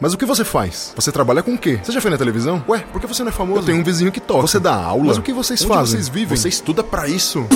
[0.00, 0.92] Mas o que você faz?
[0.96, 1.78] Você trabalha com o quê?
[1.82, 2.62] Você já foi na televisão?
[2.68, 3.60] Ué, por que você não é famoso?
[3.60, 4.42] Eu tenho um vizinho que toca.
[4.42, 5.04] Você dá aula?
[5.04, 5.92] Mas o que vocês Onde fazem?
[6.00, 6.36] vocês vivem?
[6.36, 7.46] Você estuda para isso?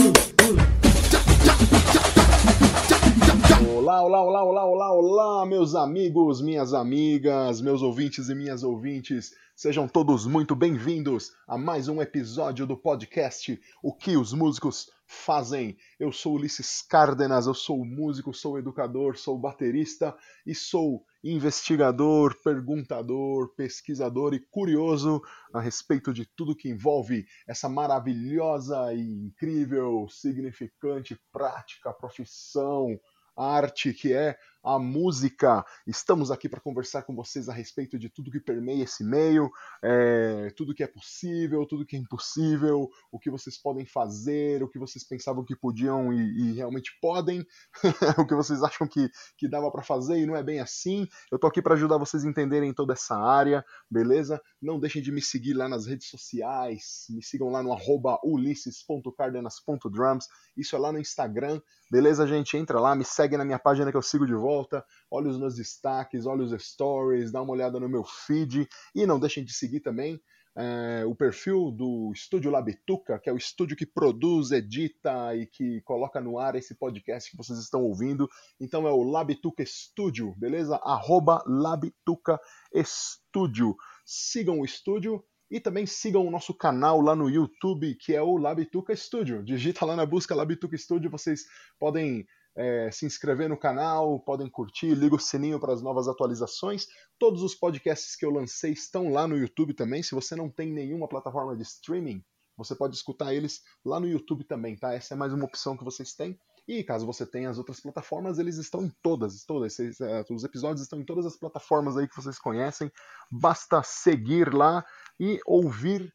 [3.75, 9.33] Olá, olá, olá, olá, olá, olá, meus amigos, minhas amigas, meus ouvintes e minhas ouvintes.
[9.57, 15.77] Sejam todos muito bem-vindos a mais um episódio do podcast O que os músicos fazem.
[15.99, 20.15] Eu sou Ulisses Cárdenas, eu sou músico, sou educador, sou baterista
[20.47, 25.21] e sou investigador, perguntador, pesquisador e curioso
[25.53, 32.99] a respeito de tudo que envolve essa maravilhosa e incrível, significante prática, profissão,
[33.37, 35.65] arte que é a música.
[35.87, 39.51] Estamos aqui para conversar com vocês a respeito de tudo que permeia esse meio,
[39.83, 44.69] é, tudo que é possível, tudo que é impossível, o que vocês podem fazer, o
[44.69, 47.45] que vocês pensavam que podiam e, e realmente podem,
[48.19, 51.09] o que vocês acham que, que dava para fazer e não é bem assim.
[51.31, 54.41] Eu tô aqui para ajudar vocês a entenderem toda essa área, beleza?
[54.61, 60.27] Não deixem de me seguir lá nas redes sociais, me sigam lá no arroba ulisses.cardenas.drums,
[60.57, 61.61] isso é lá no Instagram,
[61.91, 62.57] beleza, gente?
[62.57, 65.57] Entra lá, me segue na minha página que eu sigo de volta olha os meus
[65.57, 69.81] destaques, olha os stories, dá uma olhada no meu feed e não deixem de seguir
[69.81, 70.21] também
[70.57, 75.81] é, o perfil do Estúdio Labituca, que é o estúdio que produz, edita e que
[75.83, 78.29] coloca no ar esse podcast que vocês estão ouvindo.
[78.61, 80.77] Então é o Labituca Studio, beleza?
[80.83, 82.41] Arroba Labituca
[82.85, 83.77] Studio.
[84.05, 88.37] Sigam o estúdio e também sigam o nosso canal lá no YouTube, que é o
[88.37, 89.43] Labituca Studio.
[89.43, 91.45] Digita lá na busca Labituca Studio, vocês
[91.79, 96.87] podem é, se inscrever no canal, podem curtir, liga o sininho para as novas atualizações.
[97.19, 100.03] Todos os podcasts que eu lancei estão lá no YouTube também.
[100.03, 102.23] Se você não tem nenhuma plataforma de streaming,
[102.57, 104.93] você pode escutar eles lá no YouTube também, tá?
[104.93, 106.39] Essa é mais uma opção que vocês têm.
[106.69, 109.81] E caso você tenha as outras plataformas, eles estão em todas, todas.
[109.81, 112.93] É, os episódios estão em todas as plataformas aí que vocês conhecem.
[113.33, 114.85] Basta seguir lá
[115.19, 116.13] e ouvir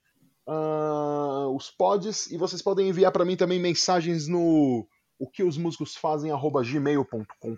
[0.47, 2.31] uh, os pods.
[2.31, 7.57] E vocês podem enviar para mim também mensagens no o que os músicos fazem gmail.com,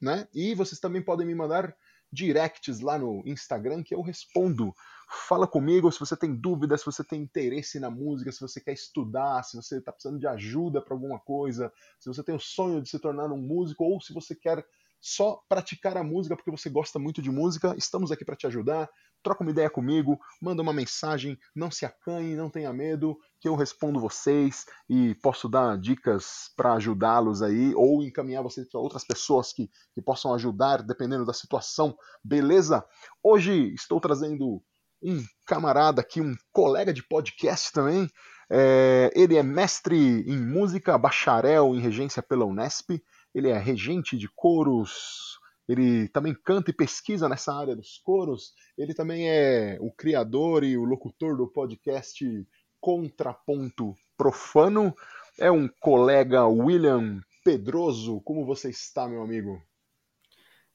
[0.00, 0.26] né?
[0.32, 1.76] E vocês também podem me mandar
[2.10, 4.72] directs lá no Instagram que eu respondo.
[5.12, 8.72] Fala comigo se você tem dúvidas, se você tem interesse na música, se você quer
[8.72, 12.80] estudar, se você está precisando de ajuda para alguma coisa, se você tem o sonho
[12.80, 14.64] de se tornar um músico ou se você quer
[15.00, 18.88] só praticar a música porque você gosta muito de música, estamos aqui para te ajudar.
[19.22, 23.56] Troca uma ideia comigo, manda uma mensagem, não se acanhe, não tenha medo, que eu
[23.56, 29.52] respondo vocês e posso dar dicas para ajudá-los aí ou encaminhar vocês para outras pessoas
[29.52, 32.84] que, que possam ajudar, dependendo da situação, beleza?
[33.22, 34.62] Hoje estou trazendo
[35.02, 38.08] um camarada aqui, um colega de podcast também.
[38.50, 43.00] É, ele é mestre em música, bacharel em regência pela Unesp
[43.34, 45.38] ele é regente de coros,
[45.68, 50.76] ele também canta e pesquisa nessa área dos coros, ele também é o criador e
[50.76, 52.24] o locutor do podcast
[52.80, 54.94] Contraponto Profano,
[55.38, 58.20] é um colega William Pedroso.
[58.22, 59.62] Como você está, meu amigo?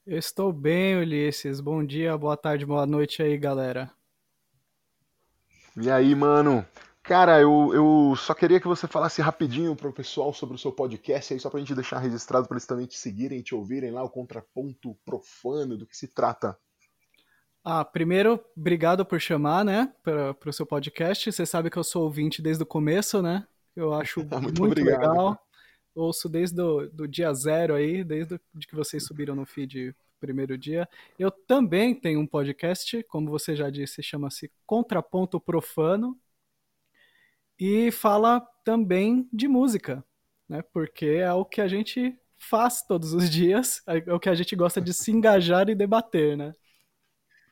[0.05, 1.59] Eu estou bem, Ulisses.
[1.59, 3.91] Bom dia, boa tarde, boa noite aí, galera.
[5.77, 6.65] E aí, mano?
[7.03, 10.71] Cara, eu, eu só queria que você falasse rapidinho para o pessoal sobre o seu
[10.71, 13.91] podcast aí, só para a gente deixar registrado para eles também te seguirem, te ouvirem
[13.91, 16.57] lá, o contraponto profano, do que se trata.
[17.63, 21.31] Ah, primeiro, obrigado por chamar, né, para o seu podcast.
[21.31, 23.45] Você sabe que eu sou ouvinte desde o começo, né?
[23.75, 25.37] Eu acho muito, muito legal.
[25.93, 30.57] Ouço desde o do dia zero aí, desde de que vocês subiram no feed primeiro
[30.57, 30.87] dia.
[31.17, 36.19] Eu também tenho um podcast, como você já disse, chama-se Contraponto Profano
[37.59, 40.03] e fala também de música,
[40.47, 40.61] né?
[40.73, 44.55] Porque é o que a gente faz todos os dias, é o que a gente
[44.55, 46.53] gosta de se engajar e debater, né?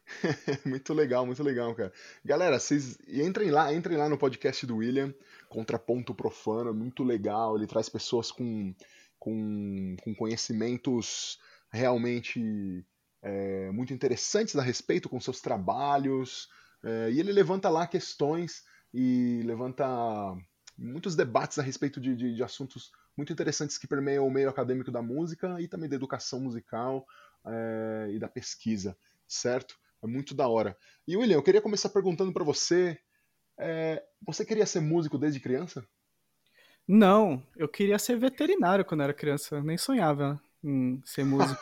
[0.66, 1.92] muito legal, muito legal, cara.
[2.24, 5.14] Galera, vocês entrem lá, entrem lá no podcast do William,
[5.48, 7.56] Contraponto Profano, é muito legal.
[7.56, 8.74] Ele traz pessoas com,
[9.18, 11.40] com, com conhecimentos
[11.74, 12.86] realmente
[13.22, 16.48] é, muito interessantes a respeito com seus trabalhos.
[16.84, 19.84] É, e ele levanta lá questões e levanta
[20.78, 24.92] muitos debates a respeito de, de, de, assuntos muito interessantes que permeiam o meio acadêmico
[24.92, 27.06] da música e também da educação musical
[27.46, 28.96] é, e da pesquisa,
[29.28, 29.76] certo?
[30.04, 30.78] É muito da hora.
[31.08, 33.00] E William, eu queria começar perguntando para você:
[33.58, 35.88] é, você queria ser músico desde criança?
[36.88, 41.62] Não, eu queria ser veterinário quando era criança, nem sonhava em ser músico.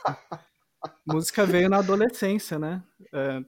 [1.06, 2.84] música veio na adolescência, né?
[3.14, 3.44] É,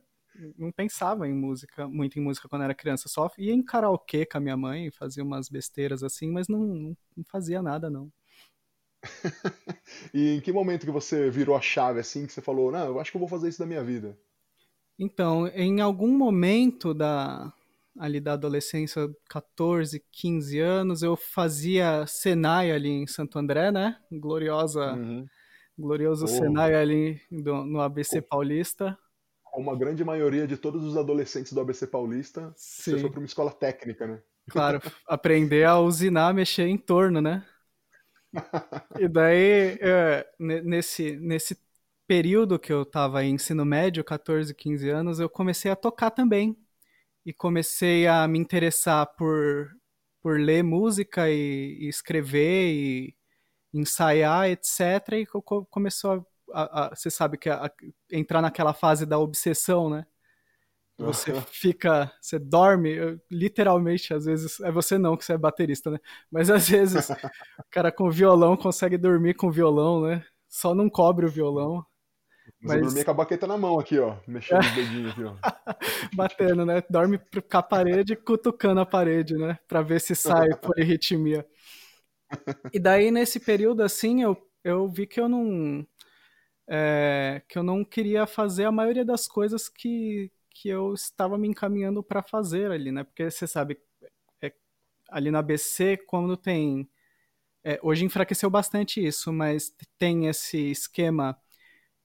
[0.58, 4.38] não pensava em música, muito em música quando era criança, só ia em karaokê com
[4.38, 8.12] a minha mãe, fazia umas besteiras assim, mas não, não fazia nada não.
[10.14, 13.00] e em que momento que você virou a chave assim, que você falou, não, eu
[13.00, 14.18] acho que eu vou fazer isso da minha vida?
[14.98, 17.52] Então, em algum momento da
[18.00, 24.00] ali da adolescência, 14, 15 anos, eu fazia Senai ali em Santo André, né?
[24.12, 25.28] Gloriosa, uhum.
[25.78, 26.28] Glorioso oh.
[26.28, 28.22] Senai ali do, no ABC.
[28.22, 28.98] Paulista.
[29.44, 32.92] Como a grande maioria de todos os adolescentes do ABC Paulista, Sim.
[32.92, 34.22] você foi para uma escola técnica, né?
[34.50, 37.46] Claro, aprender a usinar, mexer em torno, né?
[39.00, 41.58] e daí, é, nesse, nesse
[42.06, 46.58] período que eu estava em ensino médio, 14, 15 anos, eu comecei a tocar também.
[47.26, 49.69] E comecei a me interessar por,
[50.22, 53.16] por ler música e, e escrever e
[53.74, 54.80] ensaiar, etc.
[55.14, 55.25] E
[55.70, 57.72] começou a, a, a você sabe que a,
[58.12, 60.06] entrar naquela fase da obsessão, né?
[60.98, 66.00] Você fica, você dorme, literalmente, às vezes, é você não, que você é baterista, né?
[66.31, 67.16] Mas às vezes o
[67.72, 70.24] cara com violão consegue dormir com violão, né?
[70.48, 71.84] Só não cobre o violão.
[72.62, 72.81] Mas, mas...
[72.81, 75.34] dormir com a baqueta na mão aqui, ó, mexendo os dedinhos aqui, ó.
[76.16, 76.84] Batendo, né?
[76.90, 79.58] Dorme com a parede cutucando a parede, né?
[79.68, 81.46] Pra ver se sai por arritmia.
[82.74, 85.85] E daí, nesse período, assim, eu, eu vi que eu não...
[86.68, 91.47] É, que eu não queria fazer a maioria das coisas que, que eu estava me
[91.47, 93.03] encaminhando para fazer ali, né?
[93.03, 93.77] Porque você sabe,
[94.41, 94.53] é,
[95.09, 96.89] ali na ABC, quando tem.
[97.63, 101.38] É, hoje enfraqueceu bastante isso, mas tem esse esquema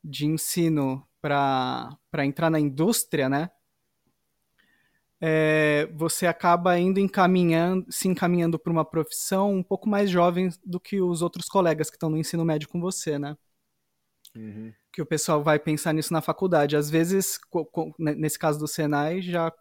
[0.03, 3.51] de ensino para entrar na indústria, né?
[5.21, 10.79] É, você acaba indo encaminhando, se encaminhando para uma profissão um pouco mais jovem do
[10.79, 13.37] que os outros colegas que estão no ensino médio com você, né?
[14.37, 16.77] Uhum que o pessoal vai pensar nisso na faculdade.
[16.77, 17.39] Às vezes,
[17.99, 19.53] nesse caso do Senai, já,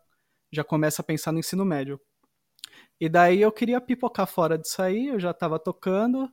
[0.51, 2.01] já começa a pensar no ensino médio.
[2.99, 6.27] E daí eu queria pipocar fora disso aí, eu já estava tocando,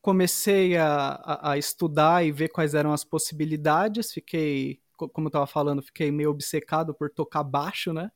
[0.00, 5.46] comecei a, a, a, estudar e ver quais eram as possibilidades, fiquei, como eu estava
[5.46, 8.10] falando, fiquei meio obcecado por tocar baixo, né?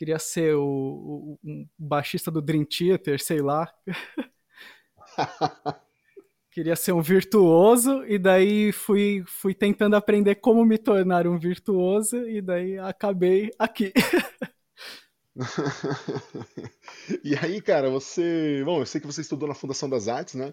[0.00, 3.70] Queria ser o, o, o baixista do Dream Theater, sei lá.
[6.50, 12.16] queria ser um virtuoso e daí fui, fui tentando aprender como me tornar um virtuoso
[12.26, 13.92] e daí acabei aqui.
[17.22, 18.62] e aí, cara, você.
[18.64, 20.50] Bom, eu sei que você estudou na Fundação das Artes, né?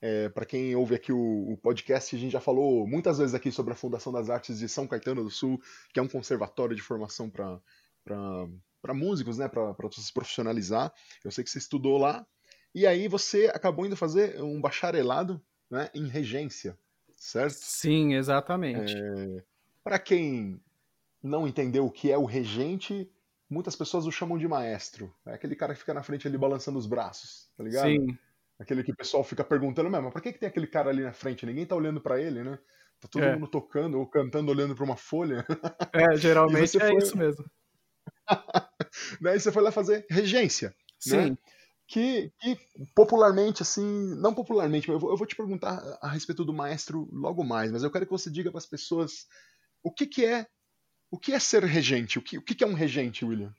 [0.00, 3.52] É, para quem ouve aqui o, o, podcast, a gente já falou muitas vezes aqui
[3.52, 5.60] sobre a Fundação das Artes de São Caetano do Sul,
[5.94, 7.60] que é um conservatório de formação para
[8.94, 9.48] músicos, né?
[9.48, 10.92] Para se profissionalizar.
[11.24, 12.26] Eu sei que você estudou lá.
[12.74, 16.78] E aí você acabou indo fazer um bacharelado né, em regência,
[17.16, 17.54] certo?
[17.54, 18.94] Sim, exatamente.
[18.94, 19.42] É,
[19.82, 20.60] Para quem
[21.22, 23.10] não entendeu o que é o regente,
[23.48, 25.12] muitas pessoas o chamam de maestro.
[25.26, 27.88] É aquele cara que fica na frente ali balançando os braços, tá ligado?
[27.88, 28.18] Sim.
[28.58, 31.12] Aquele que o pessoal fica perguntando, mas por que, que tem aquele cara ali na
[31.12, 31.46] frente?
[31.46, 32.58] Ninguém tá olhando para ele, né?
[33.00, 33.34] Tá todo é.
[33.34, 35.46] mundo tocando ou cantando olhando para uma folha.
[35.92, 36.96] É, geralmente é foi...
[36.96, 37.44] isso mesmo.
[39.20, 40.68] Daí você foi lá fazer regência.
[40.68, 40.74] Né?
[40.98, 41.30] Sim.
[41.30, 41.38] Né?
[41.88, 42.58] que, que,
[42.94, 47.08] popularmente, assim, não popularmente, mas eu vou, eu vou, te perguntar a respeito do maestro
[47.10, 49.26] logo mais, mas eu quero que você diga para as pessoas
[49.82, 50.46] o que, que é
[51.10, 53.54] o que é ser regente, o que, o que é um regente, William?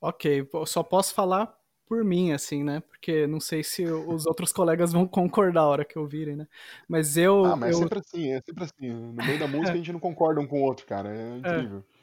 [0.00, 1.52] Ok, eu só posso falar
[1.88, 2.80] por mim, assim, né?
[2.80, 6.46] Porque não sei se os outros colegas vão concordar a hora que ouvirem, né?
[6.88, 7.44] Mas eu.
[7.44, 7.78] Ah, mas eu...
[7.78, 8.90] é sempre assim, é sempre assim.
[8.90, 11.08] No meio da música a gente não concorda um com o outro, cara.
[11.08, 11.38] É, é.
[11.38, 11.84] incrível.
[11.92, 11.95] É.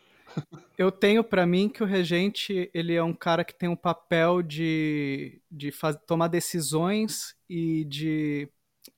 [0.77, 4.41] Eu tenho para mim que o regente ele é um cara que tem um papel
[4.41, 8.49] de, de faz, tomar decisões e de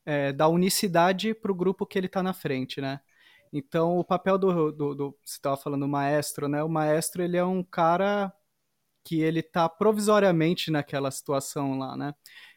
[0.06, 3.02] é, dar unicidade para o grupo que ele está na frente, né?
[3.54, 6.64] Então o papel do, do, do você estava falando maestro, né?
[6.64, 8.34] O maestro ele é um cara
[9.04, 12.14] que ele está provisoriamente naquela situação lá, né?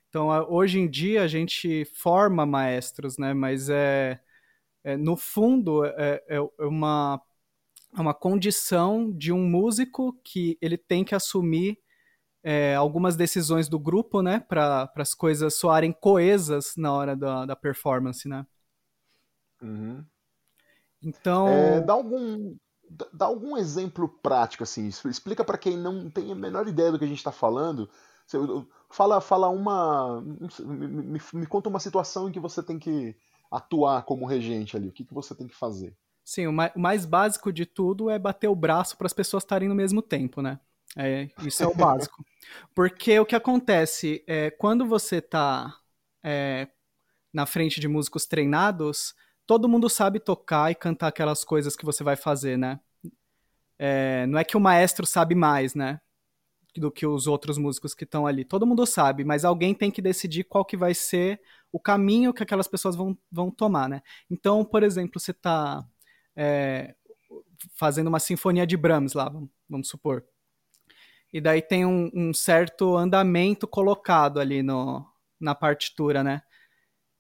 [0.09, 3.35] Então hoje em dia a gente forma maestros, né?
[3.35, 4.21] Mas é,
[4.85, 7.21] é no fundo é, é uma
[7.97, 11.79] é uma condição de um músico que ele tem que assumir
[12.43, 17.57] é, algumas decisões do grupo, né, para as coisas soarem coesas na hora da, da
[17.57, 18.47] performance, né?
[19.61, 20.05] Uhum.
[21.03, 22.57] Então, é, dá algum
[23.13, 27.05] dá algum exemplo prático assim, explica para quem não tem a menor ideia do que
[27.05, 27.89] a gente está falando.
[28.91, 30.23] Fala, fala uma,
[30.65, 33.15] me, me, conta uma situação em que você tem que
[33.51, 34.89] atuar como regente ali.
[34.89, 35.95] O que, que você tem que fazer?
[36.29, 39.75] Sim, o mais básico de tudo é bater o braço para as pessoas estarem no
[39.75, 40.61] mesmo tempo, né?
[40.95, 42.23] É, isso é o básico.
[42.77, 45.75] Porque o que acontece é quando você está
[46.23, 46.69] é,
[47.33, 49.15] na frente de músicos treinados,
[49.47, 52.79] todo mundo sabe tocar e cantar aquelas coisas que você vai fazer, né?
[53.79, 55.99] É, não é que o maestro sabe mais, né?
[56.77, 58.45] Do que os outros músicos que estão ali.
[58.45, 61.41] Todo mundo sabe, mas alguém tem que decidir qual que vai ser
[61.73, 64.03] o caminho que aquelas pessoas vão, vão tomar, né?
[64.31, 65.83] Então, por exemplo, você está
[66.39, 66.95] é,
[67.75, 69.29] fazendo uma sinfonia de Brahms lá,
[69.69, 70.25] vamos supor.
[71.33, 75.05] E daí tem um, um certo andamento colocado ali no,
[75.41, 76.43] na partitura, né?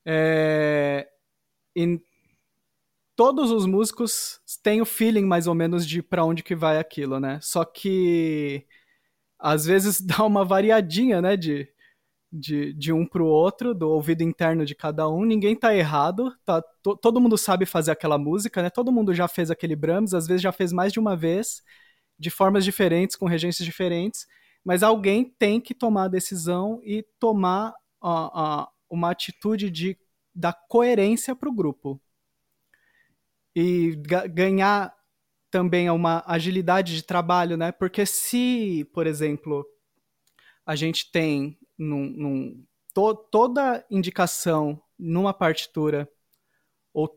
[0.07, 1.09] É,
[1.75, 2.01] e
[3.17, 7.19] todos os músicos têm o feeling mais ou menos de para onde que vai aquilo,
[7.19, 7.41] né?
[7.43, 8.65] Só que
[9.39, 11.69] às vezes dá uma variadinha, né, de,
[12.31, 15.25] de, de um pro outro, do ouvido interno de cada um.
[15.25, 18.71] Ninguém tá errado, tá, to, todo mundo sabe fazer aquela música, né?
[18.71, 21.63] Todo mundo já fez aquele Brahms, às vezes já fez mais de uma vez,
[22.19, 24.27] de formas diferentes, com regências diferentes,
[24.65, 29.97] mas alguém tem que tomar a decisão e tomar uh, uma atitude de
[30.35, 32.01] dar coerência pro grupo.
[33.55, 33.97] E
[34.31, 34.95] ganhar
[35.51, 37.73] também uma agilidade de trabalho, né?
[37.73, 39.67] Porque se, por exemplo,
[40.65, 46.11] a gente tem num, num, to, toda indicação numa partitura
[46.93, 47.17] ou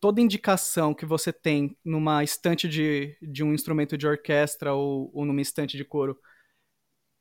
[0.00, 5.24] toda indicação que você tem numa estante de, de um instrumento de orquestra ou, ou
[5.24, 6.18] numa estante de coro,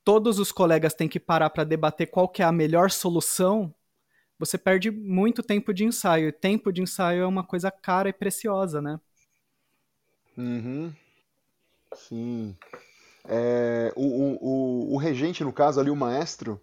[0.04, 3.74] todos os colegas têm que parar para debater qual que é a melhor solução,
[4.38, 6.28] você perde muito tempo de ensaio.
[6.28, 9.00] E tempo de ensaio é uma coisa cara e preciosa, né?
[10.38, 10.94] Uhum.
[11.94, 12.56] Sim.
[13.28, 16.62] É, o, o, o, regente, no caso ali, o maestro,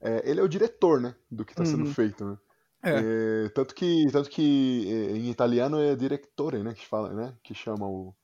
[0.00, 1.14] é, ele é o diretor, né?
[1.30, 1.94] Do que está sendo uhum.
[1.94, 2.38] feito, né?
[2.82, 3.44] É.
[3.44, 3.48] é.
[3.50, 6.72] tanto que, tanto que é, em italiano é direttore, né?
[6.72, 7.34] Que fala, né?
[7.42, 8.14] Que chama o,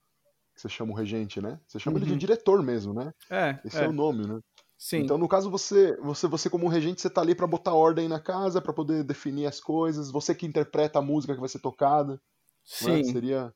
[0.55, 1.61] que você chama o regente, né?
[1.67, 1.99] Você chama uhum.
[1.99, 2.19] ele de uhum.
[2.19, 3.13] diretor mesmo, né?
[3.31, 3.59] É.
[3.65, 4.41] Esse é, é o nome, né?
[4.79, 4.99] Sim.
[4.99, 8.21] Então, no caso, você, você, você como regente, você tá ali para botar ordem na
[8.21, 10.11] casa, para poder definir as coisas.
[10.11, 12.15] Você que interpreta a música que vai ser tocada.
[12.15, 12.19] Né?
[12.65, 13.05] Sim.
[13.05, 13.55] Seria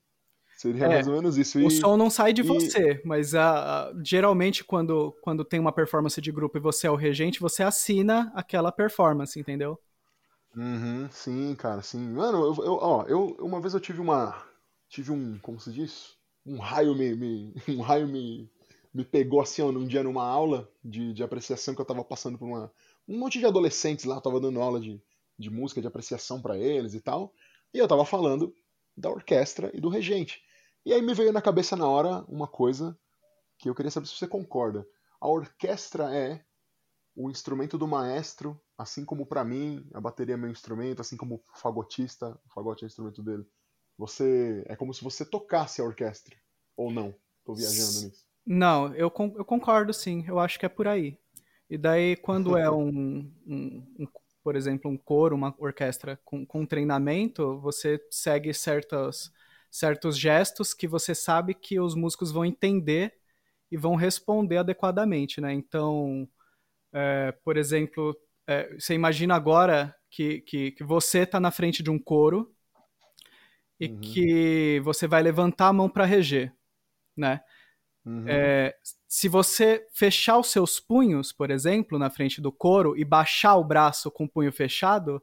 [0.60, 1.58] Seria é, mais ou menos isso.
[1.58, 2.44] E, o som não sai de e...
[2.44, 6.96] você, mas a, geralmente quando, quando tem uma performance de grupo e você é o
[6.96, 9.80] regente, você assina aquela performance, entendeu?
[10.54, 12.10] Uhum, sim, cara, sim.
[12.10, 14.36] Mano, eu, eu, ó, eu uma vez eu tive uma.
[14.86, 15.38] Tive um.
[15.38, 16.14] Como se diz?
[16.44, 17.14] Um raio me.
[17.14, 18.46] me um raio me,
[18.92, 22.36] me pegou assim, ó, num dia numa aula de, de apreciação que eu tava passando
[22.36, 22.70] por uma.
[23.08, 25.02] Um monte de adolescentes lá, eu tava dando aula de,
[25.38, 27.32] de música, de apreciação para eles e tal.
[27.72, 28.54] E eu tava falando
[28.94, 30.42] da orquestra e do regente.
[30.84, 32.98] E aí me veio na cabeça na hora uma coisa
[33.58, 34.86] que eu queria saber se você concorda.
[35.20, 36.42] A orquestra é
[37.14, 41.36] o instrumento do maestro, assim como para mim a bateria é meu instrumento, assim como
[41.36, 43.44] o fagotista, o fagote é o instrumento dele.
[43.98, 46.34] Você é como se você tocasse a orquestra
[46.76, 47.14] ou não?
[47.44, 48.24] Tô viajando nisso.
[48.46, 50.24] Não, eu, eu concordo sim.
[50.26, 51.18] Eu acho que é por aí.
[51.68, 54.08] E daí quando é um, um, um
[54.42, 59.30] por exemplo, um coro, uma orquestra com, com treinamento, você segue certas
[59.70, 63.14] certos gestos que você sabe que os músicos vão entender
[63.70, 65.52] e vão responder adequadamente, né?
[65.52, 66.28] Então,
[66.92, 71.90] é, por exemplo, é, você imagina agora que, que, que você está na frente de
[71.90, 72.52] um coro
[73.78, 74.00] e uhum.
[74.00, 76.52] que você vai levantar a mão para reger,
[77.16, 77.40] né?
[78.04, 78.24] Uhum.
[78.26, 78.74] É,
[79.06, 83.64] se você fechar os seus punhos, por exemplo, na frente do coro e baixar o
[83.64, 85.22] braço com o punho fechado,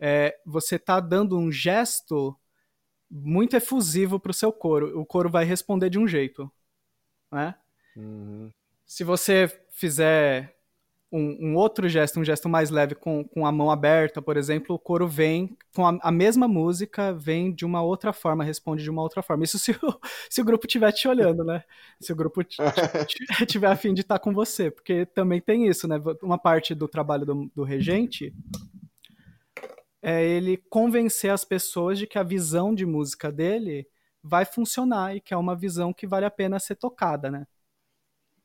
[0.00, 2.38] é, você está dando um gesto
[3.16, 4.98] muito efusivo para o seu coro.
[4.98, 6.50] O coro vai responder de um jeito,
[7.30, 7.54] né?
[7.96, 8.50] Uhum.
[8.84, 10.56] Se você fizer
[11.12, 14.74] um, um, outro gesto, um gesto mais leve com, com a mão aberta, por exemplo,
[14.74, 18.90] o coro vem com a, a mesma música, vem de uma outra forma, responde de
[18.90, 19.44] uma outra forma.
[19.44, 21.62] Isso se o, se o grupo estiver te olhando, né?
[22.00, 22.42] Se o grupo
[23.46, 26.02] tiver a fim de estar com você, porque também tem isso, né?
[26.20, 28.34] Uma parte do trabalho do, do regente
[30.06, 33.88] é ele convencer as pessoas de que a visão de música dele
[34.22, 37.46] vai funcionar e que é uma visão que vale a pena ser tocada, né?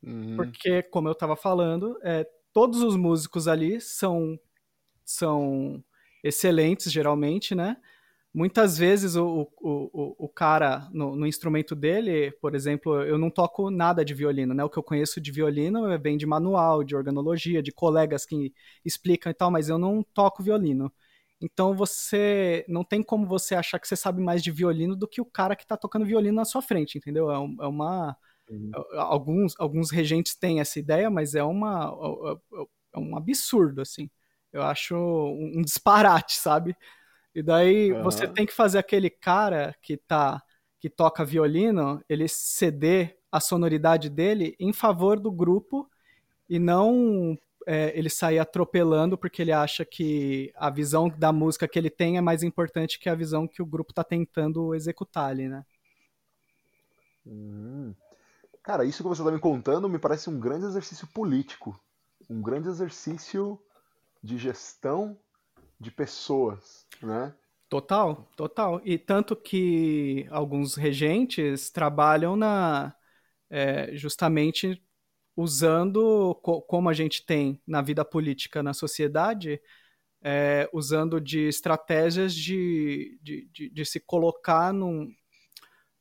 [0.02, 0.36] Uhum.
[0.36, 4.40] Porque, como eu estava falando, é, todos os músicos ali são,
[5.04, 5.84] são
[6.24, 7.76] excelentes, geralmente, né?
[8.32, 13.28] Muitas vezes o, o, o, o cara no, no, instrumento dele, por exemplo, eu não
[13.28, 14.64] toco nada de violino, né?
[14.64, 19.30] O que eu conheço de violino vem de manual, de organologia, de colegas que explicam
[19.30, 20.90] e tal, mas eu não toco violino.
[21.40, 25.20] Então você não tem como você achar que você sabe mais de violino do que
[25.20, 27.30] o cara que está tocando violino na sua frente, entendeu?
[27.30, 28.16] É, é uma
[28.48, 28.70] uhum.
[28.74, 31.92] É, alguns alguns regentes têm essa ideia, mas é uma
[32.52, 34.10] é, é um absurdo assim.
[34.52, 36.76] Eu acho um disparate, sabe?
[37.34, 38.02] E daí uhum.
[38.02, 40.42] você tem que fazer aquele cara que tá
[40.78, 45.88] que toca violino, ele ceder a sonoridade dele em favor do grupo
[46.48, 51.78] e não é, ele sair atropelando porque ele acha que a visão da música que
[51.78, 55.48] ele tem é mais importante que a visão que o grupo está tentando executar ali,
[55.48, 55.64] né?
[57.26, 57.94] Hum.
[58.62, 61.78] Cara, isso que você está me contando me parece um grande exercício político,
[62.28, 63.58] um grande exercício
[64.22, 65.18] de gestão
[65.78, 67.34] de pessoas, né?
[67.68, 68.80] Total, total.
[68.84, 72.94] E tanto que alguns regentes trabalham na
[73.48, 74.82] é, justamente
[75.36, 79.60] usando co como a gente tem na vida política na sociedade,
[80.22, 85.08] é, usando de estratégias de, de, de, de se colocar num,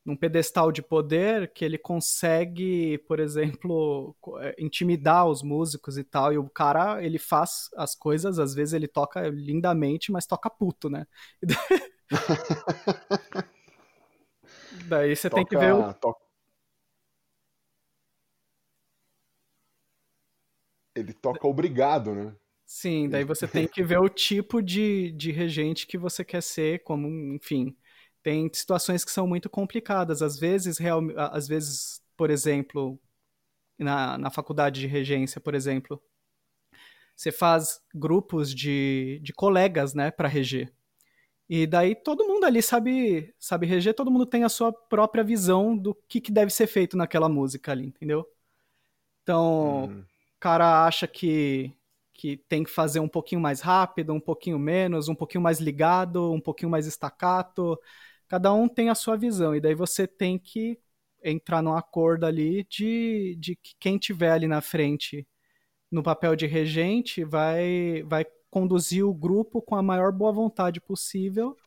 [0.05, 6.33] num pedestal de poder que ele consegue, por exemplo, é, intimidar os músicos e tal.
[6.33, 10.89] E o cara, ele faz as coisas, às vezes ele toca lindamente, mas toca puto,
[10.89, 11.05] né?
[14.87, 15.93] Daí você toca, tem que ver o...
[15.93, 16.28] Toca...
[20.99, 22.33] Ele toca obrigado, né?
[22.65, 26.83] Sim, daí você tem que ver o tipo de, de regente que você quer ser,
[26.83, 27.75] como, enfim
[28.21, 30.21] tem situações que são muito complicadas.
[30.21, 32.99] Às vezes, real, às vezes por exemplo,
[33.77, 36.01] na, na faculdade de regência, por exemplo,
[37.15, 40.73] você faz grupos de, de colegas, né, para reger.
[41.49, 45.77] E daí todo mundo ali sabe, sabe reger, todo mundo tem a sua própria visão
[45.77, 48.27] do que, que deve ser feito naquela música ali, entendeu?
[49.23, 50.05] Então, hum.
[50.39, 51.73] Cara acha que,
[52.13, 56.31] que tem que fazer um pouquinho mais rápido, um pouquinho menos, um pouquinho mais ligado,
[56.33, 57.77] um pouquinho mais estacato,
[58.27, 60.79] cada um tem a sua visão, e daí você tem que
[61.23, 65.27] entrar num acordo ali de, de que quem tiver ali na frente
[65.91, 71.57] no papel de regente vai, vai conduzir o grupo com a maior boa vontade possível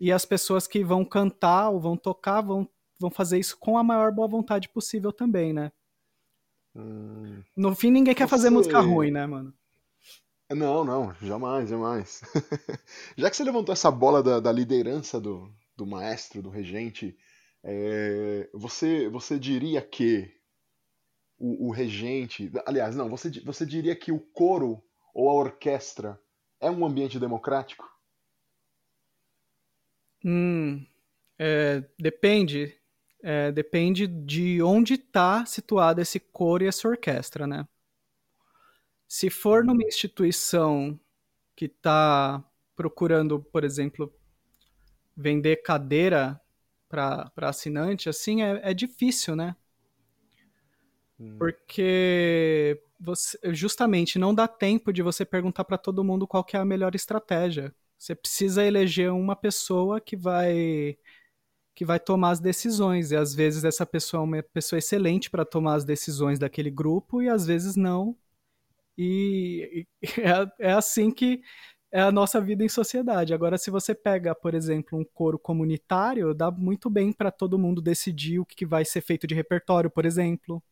[0.00, 3.84] e as pessoas que vão cantar ou vão tocar vão, vão fazer isso com a
[3.84, 5.72] maior boa vontade possível também, né?
[6.74, 9.52] Hum, no fim, ninguém quer fazer música ruim, né, mano?
[10.50, 12.22] Não, não, jamais, jamais.
[13.16, 17.16] Já que você levantou essa bola da, da liderança do, do maestro, do regente,
[17.62, 20.28] é, você, você diria que
[21.38, 22.50] o, o, regente.
[22.66, 24.82] Aliás, não, você, você diria que o coro
[25.14, 26.20] ou a orquestra
[26.60, 27.88] é um ambiente democrático?
[30.24, 30.84] Hum,
[31.38, 32.79] é, depende.
[33.22, 37.66] É, depende de onde está situado esse coro e essa orquestra, né?
[39.06, 40.98] Se for numa instituição
[41.54, 42.42] que está
[42.74, 44.12] procurando, por exemplo,
[45.16, 46.40] vender cadeira
[46.88, 49.54] para assinante, assim, é, é difícil, né?
[51.18, 51.36] Hum.
[51.38, 56.64] Porque você, justamente não dá tempo de você perguntar para todo mundo qual é a
[56.64, 57.74] melhor estratégia.
[57.98, 60.96] Você precisa eleger uma pessoa que vai
[61.74, 65.44] que vai tomar as decisões e às vezes essa pessoa é uma pessoa excelente para
[65.44, 68.16] tomar as decisões daquele grupo e às vezes não.
[68.98, 71.42] E, e é, é assim que
[71.92, 73.34] é a nossa vida em sociedade.
[73.34, 77.82] Agora, se você pega, por exemplo, um coro comunitário, dá muito bem para todo mundo
[77.82, 80.62] decidir o que vai ser feito de repertório, por exemplo,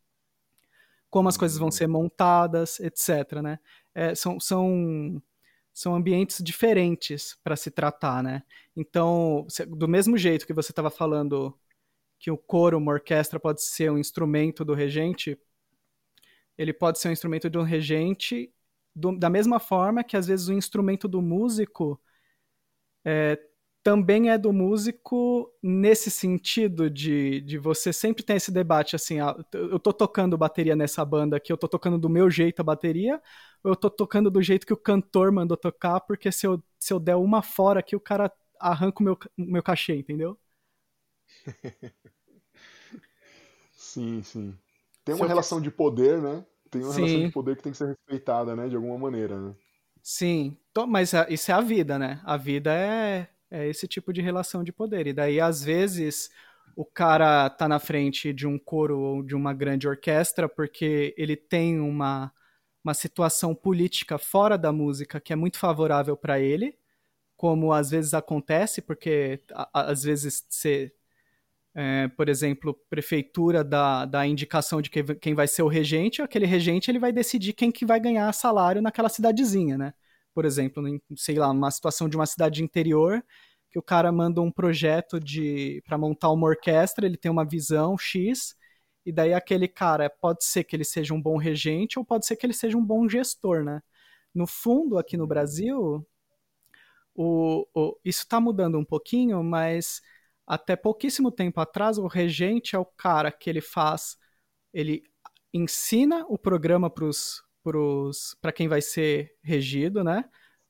[1.11, 3.43] como as coisas vão ser montadas, etc.
[3.43, 3.59] Né?
[3.95, 5.21] É, são, são,
[5.79, 8.43] são ambientes diferentes para se tratar, né?
[8.77, 11.57] Então, do mesmo jeito que você estava falando
[12.19, 15.38] que o coro, uma orquestra pode ser um instrumento do regente,
[16.57, 18.53] ele pode ser um instrumento de um regente
[18.93, 22.01] do, da mesma forma que às vezes o instrumento do músico
[23.05, 23.38] é,
[23.88, 29.35] também é do músico nesse sentido de, de você sempre ter esse debate assim, ah,
[29.55, 33.14] eu tô tocando bateria nessa banda aqui, eu tô tocando do meu jeito a bateria,
[33.64, 36.92] ou eu tô tocando do jeito que o cantor mandou tocar, porque se eu, se
[36.92, 40.38] eu der uma fora aqui, o cara arranca o meu, meu cachê, entendeu?
[43.72, 44.55] sim, sim.
[45.05, 46.44] Tem uma relação de poder, né?
[46.70, 47.01] tem uma Sim.
[47.01, 48.68] relação de poder que tem que ser respeitada, né?
[48.68, 49.55] De alguma maneira, né?
[50.03, 50.57] Sim,
[50.88, 52.20] mas isso é a vida, né?
[52.24, 55.07] A vida é, é esse tipo de relação de poder.
[55.07, 56.31] E daí, às vezes,
[56.77, 61.37] o cara tá na frente de um coro ou de uma grande orquestra porque ele
[61.37, 62.33] tem uma,
[62.85, 66.77] uma situação política fora da música que é muito favorável para ele,
[67.37, 70.93] como às vezes acontece, porque às vezes você
[71.75, 76.47] é, por exemplo, prefeitura da, da indicação de que, quem vai ser o regente, aquele
[76.47, 79.95] regente ele vai decidir quem que vai ganhar salário naquela cidadezinha, né?
[80.35, 83.25] Por exemplo, em, sei lá, uma situação de uma cidade interior,
[83.71, 87.97] que o cara manda um projeto de para montar uma orquestra, ele tem uma visão
[87.99, 88.57] X,
[89.05, 92.37] e daí aquele cara pode ser que ele seja um bom regente ou pode ser
[92.37, 93.83] que ele seja um bom gestor, né?
[94.35, 96.07] No fundo, aqui no Brasil,
[97.14, 100.01] o, o isso está mudando um pouquinho, mas
[100.47, 104.17] até pouquíssimo tempo atrás, o regente é o cara que ele faz,
[104.73, 105.03] ele
[105.53, 107.07] ensina o programa para
[108.55, 110.25] quem vai ser regido, né?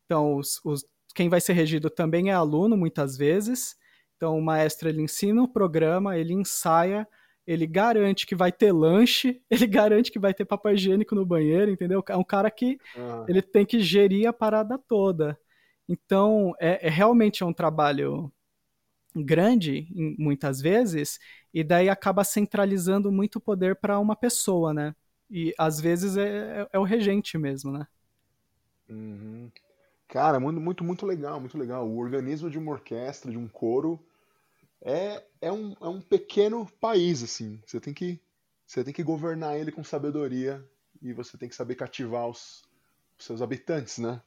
[0.05, 3.77] Então, os, os, quem vai ser regido também é aluno, muitas vezes.
[4.17, 7.07] Então, o maestro ele ensina o programa, ele ensaia,
[7.47, 11.71] ele garante que vai ter lanche, ele garante que vai ter papel higiênico no banheiro,
[11.71, 12.03] entendeu?
[12.09, 13.25] É um cara que ah.
[13.29, 15.39] ele tem que gerir a parada toda.
[15.89, 18.33] Então, é, é realmente é um trabalho
[19.15, 21.19] grande, muitas vezes,
[21.53, 24.95] e daí acaba centralizando muito poder para uma pessoa, né?
[25.31, 27.87] E às vezes é, é, é o regente mesmo, né?
[28.89, 29.51] Uhum.
[30.09, 31.87] Cara, muito, muito, muito legal, muito legal.
[31.87, 34.01] O organismo de uma orquestra, de um coro,
[34.81, 37.61] é, é, um, é um pequeno país, assim.
[37.67, 38.21] Você tem que
[38.67, 40.63] você tem que governar ele com sabedoria
[41.01, 42.63] e você tem que saber cativar os,
[43.19, 44.21] os seus habitantes, né?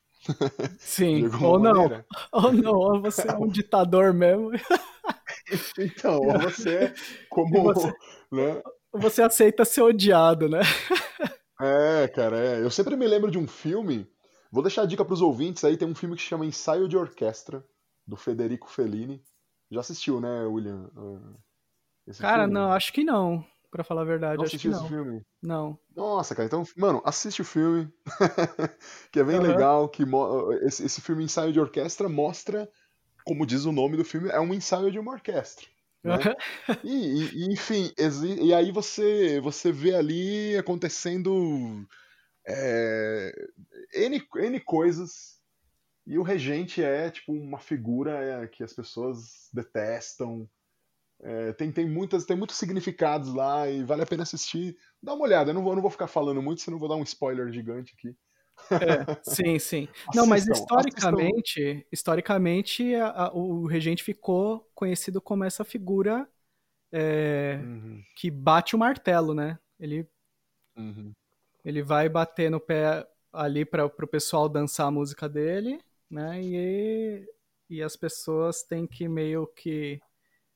[0.80, 2.04] Sim, ou não.
[2.32, 4.52] Ou não, ou você é um ditador mesmo.
[5.78, 6.94] Então, ou você é
[7.30, 7.64] como.
[7.64, 7.88] Você,
[8.32, 8.62] né?
[8.94, 10.62] Você aceita ser odiado, né?
[11.60, 12.64] É, cara, é.
[12.64, 14.10] Eu sempre me lembro de um filme
[14.52, 16.98] Vou deixar a dica para os ouvintes aí, tem um filme que chama Ensaio de
[16.98, 17.66] Orquestra,
[18.06, 19.24] do Federico Fellini.
[19.72, 20.92] Já assistiu, né, William?
[20.94, 21.38] Ah,
[22.06, 22.54] esse cara, filme?
[22.54, 24.38] não, acho que não, para falar a verdade.
[24.38, 24.80] Não acho que não.
[24.80, 25.26] esse filme?
[25.42, 25.80] Não.
[25.96, 27.90] Nossa, cara, então, mano, assiste o filme,
[29.10, 29.42] que é bem uhum.
[29.44, 30.04] legal, que
[30.64, 32.70] esse, esse filme Ensaio de Orquestra mostra,
[33.24, 35.66] como diz o nome do filme, é um ensaio de uma orquestra.
[36.04, 36.16] Né?
[36.84, 37.92] e, e, enfim,
[38.42, 41.86] e aí você, você vê ali acontecendo
[42.48, 43.32] é,
[43.94, 45.40] N, N coisas.
[46.06, 50.50] E o regente é tipo uma figura é, que as pessoas detestam.
[51.24, 54.76] É, tem, tem, muitas, tem muitos significados lá e vale a pena assistir.
[55.02, 56.96] Dá uma olhada, eu não vou, eu não vou ficar falando muito, senão vou dar
[56.96, 58.16] um spoiler gigante aqui.
[58.70, 59.88] É, sim, sim.
[59.92, 61.88] Assistam, não, mas historicamente, assistam.
[61.92, 66.28] historicamente a, a, o regente ficou conhecido como essa figura
[66.92, 68.04] é, uhum.
[68.16, 69.58] que bate o martelo, né?
[69.80, 70.08] Ele
[70.76, 71.14] uhum.
[71.64, 76.42] Ele vai bater no pé ali para o pessoal dançar a música dele, né?
[76.42, 77.28] E,
[77.70, 80.02] e as pessoas têm que meio que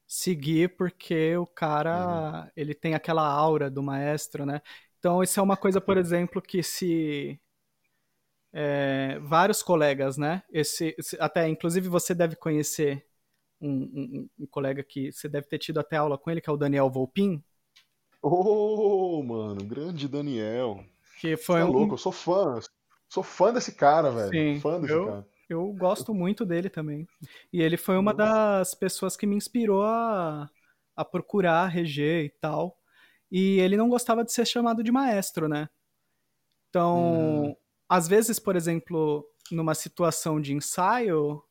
[0.07, 2.51] seguir porque o cara uhum.
[2.55, 4.61] ele tem aquela aura do maestro, né?
[4.99, 7.39] Então isso é uma coisa, por exemplo, que se
[8.57, 10.41] é, vários colegas, né?
[10.49, 13.05] Esse, até inclusive você deve conhecer
[13.59, 16.53] um, um, um, colega que você deve ter tido até aula com ele, que é
[16.53, 17.43] o Daniel Volpin.
[18.21, 20.85] Oh, mano, grande Daniel.
[21.19, 21.71] Que foi é um...
[21.71, 22.57] louco, eu sou fã.
[23.09, 24.29] Sou fã desse cara, velho.
[24.29, 25.27] Sim, fã desse eu, cara.
[25.49, 27.05] Eu gosto muito dele também.
[27.51, 30.49] E ele foi uma das pessoas que me inspirou a,
[30.95, 32.79] a procurar reger e tal.
[33.29, 35.67] E ele não gostava de ser chamado de maestro, né?
[36.69, 37.55] Então, hum.
[37.87, 41.43] Às vezes, por exemplo, numa situação de ensaio,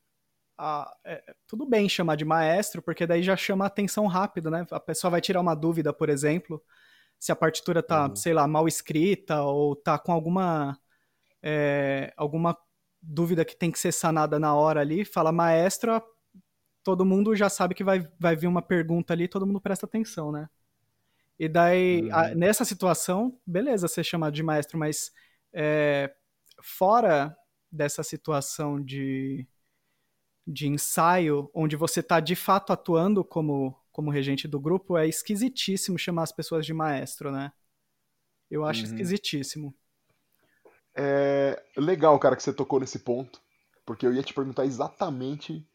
[0.57, 4.65] a, é, tudo bem chamar de maestro, porque daí já chama a atenção rápido, né?
[4.71, 6.61] A pessoa vai tirar uma dúvida, por exemplo
[7.19, 8.15] se a partitura tá, uhum.
[8.15, 10.77] sei lá, mal escrita ou tá com alguma
[11.41, 12.57] é, alguma
[13.01, 16.01] dúvida que tem que ser sanada na hora ali, fala maestro,
[16.83, 20.31] todo mundo já sabe que vai, vai vir uma pergunta ali, todo mundo presta atenção,
[20.31, 20.49] né?
[21.37, 22.15] E daí, uhum.
[22.15, 25.11] a, nessa situação, beleza ser chamado de maestro, mas
[25.53, 26.13] é,
[26.65, 27.35] fora
[27.71, 29.47] dessa situação de,
[30.47, 35.97] de ensaio, onde você está de fato atuando como como regente do grupo, é esquisitíssimo
[35.97, 37.53] chamar as pessoas de maestro, né?
[38.51, 38.87] Eu acho uhum.
[38.87, 39.73] esquisitíssimo.
[40.93, 43.41] É legal, cara, que você tocou nesse ponto,
[43.85, 45.65] porque eu ia te perguntar exatamente.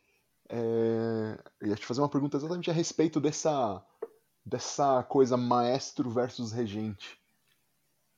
[0.51, 1.39] É...
[1.63, 3.83] Eu ia te fazer uma pergunta exatamente a respeito dessa,
[4.45, 7.19] dessa coisa maestro versus regente.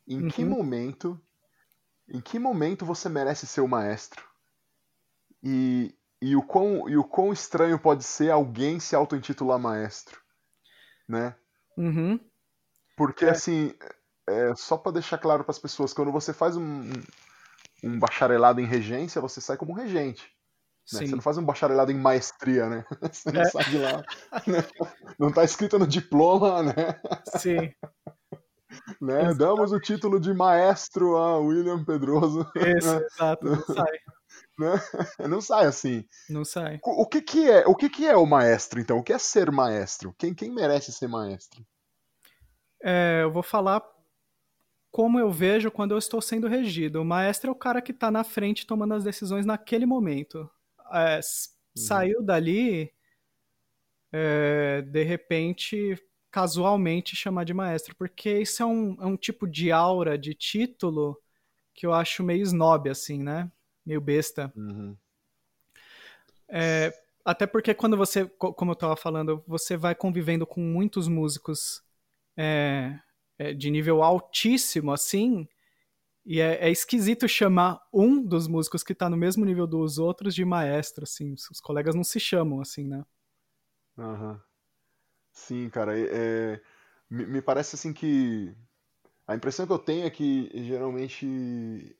[0.04, 0.28] Em uhum.
[0.30, 1.20] que momento.
[2.08, 4.24] Em que momento você merece ser o maestro?
[5.42, 10.20] E, e o, quão, e o quão estranho pode ser alguém se auto-intitular maestro,
[11.08, 11.34] né?
[11.76, 12.20] Uhum.
[12.96, 13.30] Porque, é.
[13.30, 13.74] assim,
[14.28, 16.90] é, só para deixar claro para as pessoas, quando você faz um,
[17.82, 20.30] um bacharelado em regência, você sai como regente.
[20.92, 21.06] Né?
[21.06, 22.84] Você não faz um bacharelado em maestria, né?
[23.12, 23.44] Você não é.
[23.44, 24.02] sai de lá.
[24.46, 24.58] Né?
[25.18, 27.00] Não está escrito no diploma, né?
[27.38, 27.72] Sim.
[29.00, 29.34] Né?
[29.34, 32.46] Damos o título de maestro a William Pedroso.
[32.56, 33.98] Isso, exato, não sai.
[34.58, 35.28] Né?
[35.28, 36.04] Não sai assim.
[36.28, 36.78] Não sai.
[36.82, 38.98] O que, que é o que, que é o maestro, então?
[38.98, 40.14] O que é ser maestro?
[40.18, 41.64] Quem, quem merece ser maestro?
[42.82, 43.82] É, eu vou falar
[44.90, 47.00] como eu vejo quando eu estou sendo regido.
[47.00, 50.48] O maestro é o cara que está na frente tomando as decisões naquele momento.
[50.92, 51.20] É, uhum.
[51.74, 52.92] Saiu dali,
[54.12, 55.96] é, de repente,
[56.32, 61.16] casualmente chamar de maestro, porque isso é um, é um tipo de aura, de título,
[61.74, 63.48] que eu acho meio snob, assim, né?
[63.84, 64.52] meio besta.
[64.56, 64.96] Uhum.
[66.48, 66.92] É,
[67.24, 71.82] até porque quando você, como eu estava falando, você vai convivendo com muitos músicos
[72.36, 72.98] é,
[73.38, 75.48] é, de nível altíssimo, assim,
[76.24, 80.34] e é, é, esquisito chamar um dos músicos que está no mesmo nível dos outros
[80.34, 81.34] de maestro, assim.
[81.50, 83.04] Os colegas não se chamam assim, né?
[83.98, 84.38] Uhum.
[85.32, 85.98] Sim, cara.
[85.98, 86.60] É,
[87.10, 88.54] me, me parece assim que
[89.26, 91.96] a impressão que eu tenho é que geralmente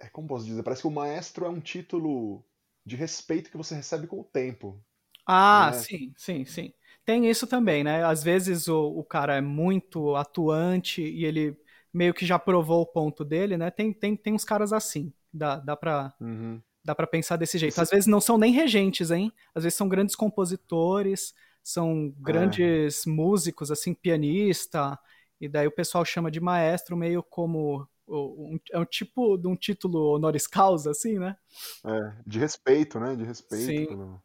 [0.00, 0.62] é, como posso dizer?
[0.62, 2.44] Parece que o maestro é um título
[2.86, 4.82] de respeito que você recebe com o tempo.
[5.26, 5.72] Ah, né?
[5.72, 6.72] sim, sim, sim.
[7.04, 8.04] Tem isso também, né?
[8.04, 11.56] Às vezes o, o cara é muito atuante e ele
[11.92, 13.70] meio que já provou o ponto dele, né?
[13.70, 15.12] Tem, tem, tem uns caras assim.
[15.32, 16.12] Dá, dá pra.
[16.20, 16.62] Uhum.
[16.84, 17.80] Dá pra pensar desse jeito.
[17.80, 19.32] Às vezes não são nem regentes, hein?
[19.54, 23.10] Às vezes são grandes compositores, são grandes é.
[23.10, 24.98] músicos, assim, pianista,
[25.40, 29.56] e daí o pessoal chama de maestro meio como um, é um tipo de um
[29.56, 31.36] título honoris causa, assim, né?
[31.84, 33.16] É, de respeito, né?
[33.16, 33.64] De respeito.
[33.64, 33.86] Sim.
[33.86, 34.22] Pelo...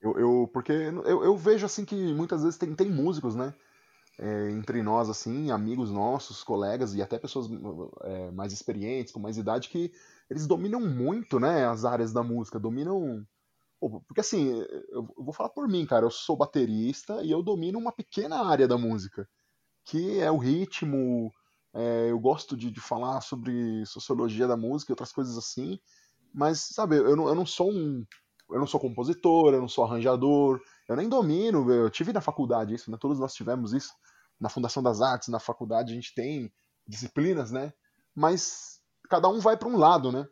[0.00, 3.52] Eu, eu, porque eu, eu vejo assim que muitas vezes tem, tem músicos, né?
[4.20, 7.48] É, entre nós, assim, amigos nossos, colegas e até pessoas
[8.02, 9.92] é, mais experientes, com mais idade, que
[10.28, 13.24] eles dominam muito, né, as áreas da música, dominam.
[13.80, 17.92] Porque assim, eu vou falar por mim, cara, eu sou baterista e eu domino uma
[17.92, 19.28] pequena área da música,
[19.84, 21.32] que é o ritmo.
[21.74, 25.78] É, eu gosto de, de falar sobre sociologia da música e outras coisas assim,
[26.34, 28.04] mas, sabe, eu não, eu não sou um
[28.50, 32.74] eu não sou compositor, eu não sou arranjador, eu nem domino, eu tive na faculdade
[32.74, 32.96] isso, né?
[32.98, 33.92] Todos nós tivemos isso.
[34.40, 36.50] Na Fundação das Artes, na faculdade, a gente tem
[36.86, 37.72] disciplinas, né?
[38.14, 40.26] Mas cada um vai para um lado, né?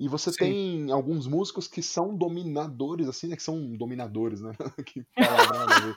[0.00, 0.38] E você Sim.
[0.38, 3.36] tem alguns músicos que são dominadores, assim, né?
[3.36, 4.52] Que são dominadores, né?
[4.86, 5.96] que palavra,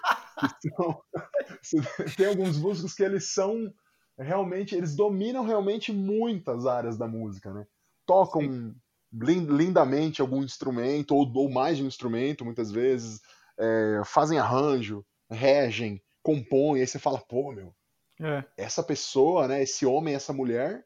[0.69, 1.01] são...
[2.17, 3.73] tem alguns músicos que eles são
[4.19, 7.65] realmente, eles dominam realmente muitas áreas da música, né?
[8.05, 8.75] Tocam Sim
[9.15, 13.21] lindamente algum instrumento, ou, ou mais de um instrumento, muitas vezes,
[13.59, 17.75] é, fazem arranjo, regem, compõem, aí você fala, pô, meu,
[18.19, 18.43] é.
[18.57, 20.83] essa pessoa, né, esse homem, essa mulher,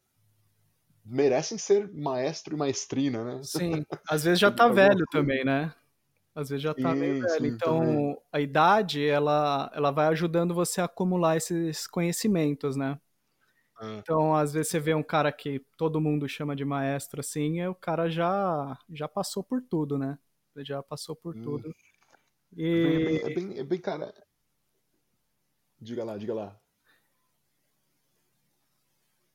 [1.09, 3.41] merecem ser maestro e maestrina, né?
[3.43, 5.73] Sim, às vezes já tá velho também, né?
[6.35, 7.45] Às vezes já tá sim, meio velho.
[7.47, 8.17] Então, também.
[8.31, 12.99] a idade, ela, ela vai ajudando você a acumular esses conhecimentos, né?
[13.81, 13.97] É.
[13.97, 17.67] Então, às vezes você vê um cara que todo mundo chama de maestro, assim, e
[17.67, 20.17] o cara já, já passou por tudo, né?
[20.55, 21.41] Ele já passou por hum.
[21.41, 21.75] tudo.
[22.55, 22.65] E...
[22.65, 24.13] É, bem, é, bem, é bem, cara.
[25.79, 26.59] Diga lá, diga lá.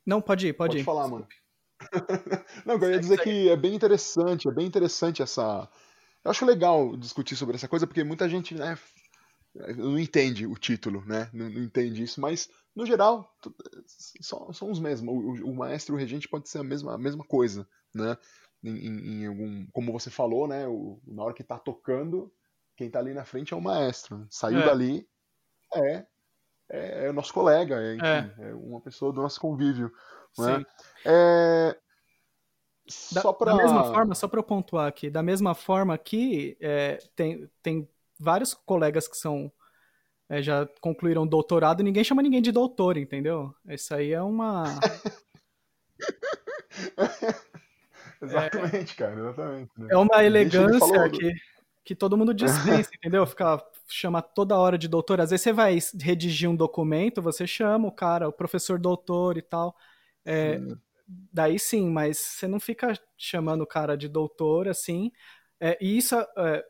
[0.05, 0.85] Não, pode ir, pode, pode ir.
[0.85, 1.27] falar, mano.
[2.66, 5.68] Não, eu ia dizer que é bem interessante, é bem interessante essa.
[6.25, 8.79] Eu acho legal discutir sobre essa coisa, porque muita gente né,
[9.77, 11.29] não entende o título, né?
[11.33, 13.37] Não, não entende isso, mas no geral,
[14.21, 15.14] são, são os mesmos.
[15.14, 18.16] O, o, maestro e o regente pode ser a mesma, a mesma coisa, né?
[18.62, 20.66] Em, em, em algum, como você falou, né?
[20.66, 22.33] O, na hora que está tocando,
[22.77, 24.27] quem está ali na frente é o maestro.
[24.31, 24.66] Saiu é.
[24.66, 25.09] dali,
[25.75, 26.07] é,
[26.73, 28.49] é, é, nosso colega, é, enfim, é.
[28.49, 29.93] é uma pessoa do nosso convívio.
[30.39, 30.65] Né?
[31.05, 31.77] É,
[33.13, 33.53] da, pra...
[33.53, 37.89] da, mesma forma, só para eu pontuar aqui, da mesma forma que é, tem, tem
[38.19, 39.53] vários colegas que são
[40.29, 43.55] é, já concluíram doutorado e ninguém chama ninguém de doutor, entendeu?
[43.69, 44.65] Isso aí é uma.
[48.23, 49.71] exatamente, é, cara, exatamente.
[49.77, 49.89] Né?
[49.91, 51.35] É uma elegância que,
[51.85, 53.27] que todo mundo dispensa, entendeu?
[53.27, 55.21] Ficar chama toda hora de doutor.
[55.21, 59.43] Às vezes você vai redigir um documento, você chama o cara, o professor doutor e
[59.43, 59.77] tal.
[60.25, 60.77] É, sim.
[61.33, 65.13] Daí sim, mas você não fica chamando o cara de doutor assim.
[65.61, 66.65] É, e isso, é,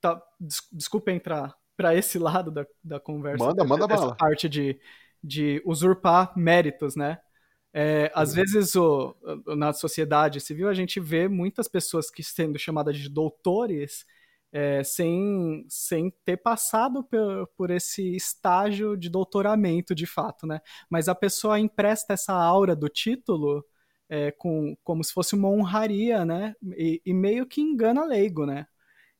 [0.00, 3.44] tá, des, desculpa entrar para esse lado da, da conversa.
[3.44, 4.16] Manda, manda essa bala.
[4.16, 4.80] parte de,
[5.22, 7.20] de usurpar méritos, né?
[7.72, 9.14] É, às vezes o,
[9.56, 14.04] na sociedade civil a gente vê muitas pessoas que sendo chamadas de doutores
[14.52, 20.60] é, sem, sem ter passado por, por esse estágio de doutoramento de fato, né?
[20.88, 23.64] Mas a pessoa empresta essa aura do título
[24.08, 26.54] é, com, como se fosse uma honraria, né?
[26.76, 28.66] E, e meio que engana leigo, né?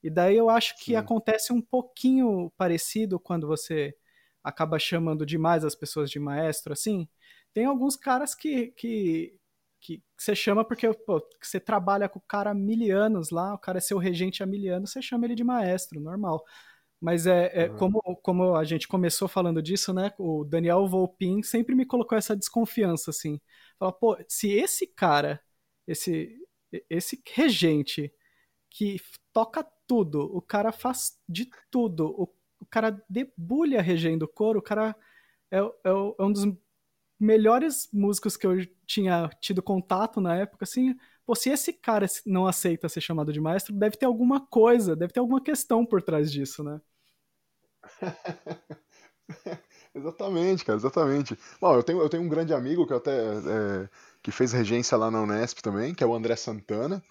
[0.02, 0.96] E daí eu acho que Sim.
[0.96, 3.94] acontece um pouquinho parecido quando você
[4.42, 7.08] acaba chamando demais as pessoas de maestro, assim.
[7.52, 9.38] Tem alguns caras que, que,
[9.80, 13.58] que você chama porque pô, você trabalha com o cara há mil anos lá, o
[13.58, 16.44] cara é seu regente há mil anos, você chama ele de maestro, normal.
[17.00, 17.76] Mas é, é uhum.
[17.78, 20.12] como, como a gente começou falando disso, né?
[20.18, 23.40] O Daniel Volpin sempre me colocou essa desconfiança, assim.
[23.78, 25.40] Fala, pô, se esse cara,
[25.86, 26.36] esse,
[26.90, 28.12] esse regente
[28.70, 29.00] que
[29.32, 32.28] toca tudo, o cara faz de tudo, o,
[32.60, 34.94] o cara debulha regendo coro, o cara
[35.50, 36.44] é, é, é, um dos
[37.20, 42.46] melhores músicos que eu tinha tido contato na época, assim, pô, se esse cara não
[42.46, 46.32] aceita ser chamado de maestro, deve ter alguma coisa, deve ter alguma questão por trás
[46.32, 46.80] disso, né?
[49.94, 51.38] exatamente, cara, exatamente.
[51.60, 53.88] Bom, eu tenho, eu tenho um grande amigo que até é,
[54.22, 57.02] que fez regência lá na Unesp também, que é o André Santana.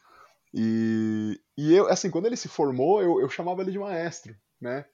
[0.54, 4.86] E, e eu, assim, quando ele se formou, eu, eu chamava ele de maestro, né?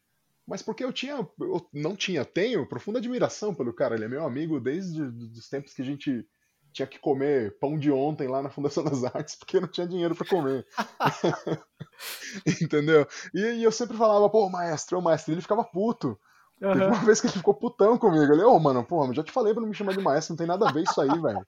[0.47, 3.95] Mas porque eu tinha, eu não tinha, tenho profunda admiração pelo cara.
[3.95, 6.25] Ele é meu amigo desde os tempos que a gente
[6.71, 10.13] tinha que comer pão de ontem lá na Fundação das Artes porque não tinha dinheiro
[10.13, 10.67] para comer.
[12.61, 13.07] Entendeu?
[13.33, 16.19] E, e, eu sempre falava, pô, maestro, ô maestro, ele ficava puto.
[16.61, 16.73] Uhum.
[16.73, 18.31] Teve uma vez que ele ficou putão comigo.
[18.31, 20.37] Ele, ô, oh, mano, porra, já te falei pra não me chamar de maestro, não
[20.37, 21.47] tem nada a ver isso aí, velho.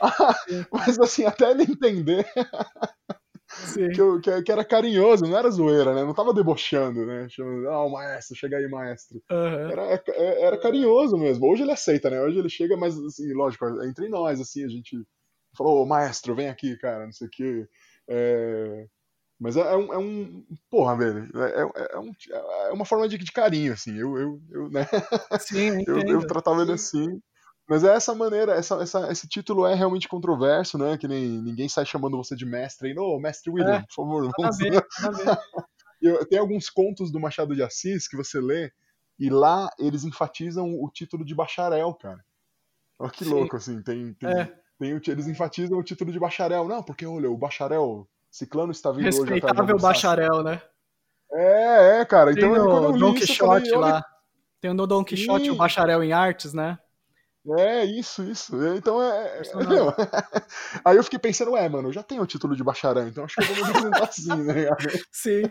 [0.70, 2.26] mas assim, até ele entender
[3.74, 6.04] que, eu, que, que, era carinhoso, não era zoeira, né?
[6.04, 7.28] Não tava debochando, né?
[7.28, 9.22] Chamando, ah, o maestro, chega aí, maestro.
[9.30, 9.70] Uhum.
[9.70, 11.46] Era, é, era carinhoso mesmo.
[11.46, 12.20] Hoje ele aceita, né?
[12.20, 14.96] Hoje ele chega, mas assim, lógico, entre nós, assim, a gente
[15.56, 17.68] falou, ô, maestro, vem aqui, cara, não sei o quê.
[18.08, 18.86] É...
[19.38, 20.46] Mas é, é, um, é, um.
[20.70, 21.28] Porra, velho.
[21.34, 22.12] É, é, é, um,
[22.68, 23.96] é uma forma de, de carinho, assim.
[23.98, 24.86] Eu, eu, eu, né?
[25.38, 27.20] Sim, eu, eu, eu tratava ele assim.
[27.68, 30.96] Mas é essa maneira, essa, essa, esse título é realmente controverso, né?
[30.96, 32.94] Que nem ninguém sai chamando você de mestre aí.
[32.94, 34.30] Não, mestre William, é, por favor.
[34.38, 34.58] Vamos...
[34.58, 34.86] Ver, ver.
[36.28, 38.70] Tem alguns contos do Machado de Assis que você lê,
[39.18, 42.24] e lá eles enfatizam o título de bacharel, cara.
[42.98, 43.30] Olha que Sim.
[43.30, 43.82] louco, assim.
[43.82, 44.44] Tem, tem, é.
[44.78, 46.68] tem, eles enfatizam o título de bacharel.
[46.68, 49.18] Não, porque, olha, o bacharel Ciclano está vindo hoje.
[49.18, 50.62] Respeitável bacharel, né?
[51.32, 52.32] É, é, cara.
[52.32, 54.04] Tem então, o Don Quixote falei, lá.
[54.60, 56.78] Tem o Don Quixote, o bacharel em artes, né?
[57.58, 58.56] É, isso, isso.
[58.76, 59.38] Então é.
[59.38, 59.94] é, é não.
[60.84, 63.36] Aí eu fiquei pensando, ué, mano, eu já tenho o título de bacharel, então acho
[63.36, 64.54] que eu vou me apresentar assim, né?
[65.12, 65.42] Sim.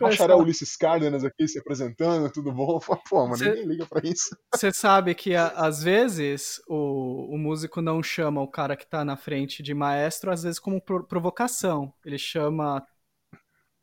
[0.00, 2.80] bacharel Ulisses Cárdenas aqui se apresentando, tudo bom?
[3.08, 4.36] Pô, mano, Cê, ninguém liga pra isso.
[4.52, 9.16] Você sabe que às vezes o, o músico não chama o cara que tá na
[9.16, 11.92] frente de maestro, às vezes como provocação.
[12.04, 12.84] Ele chama,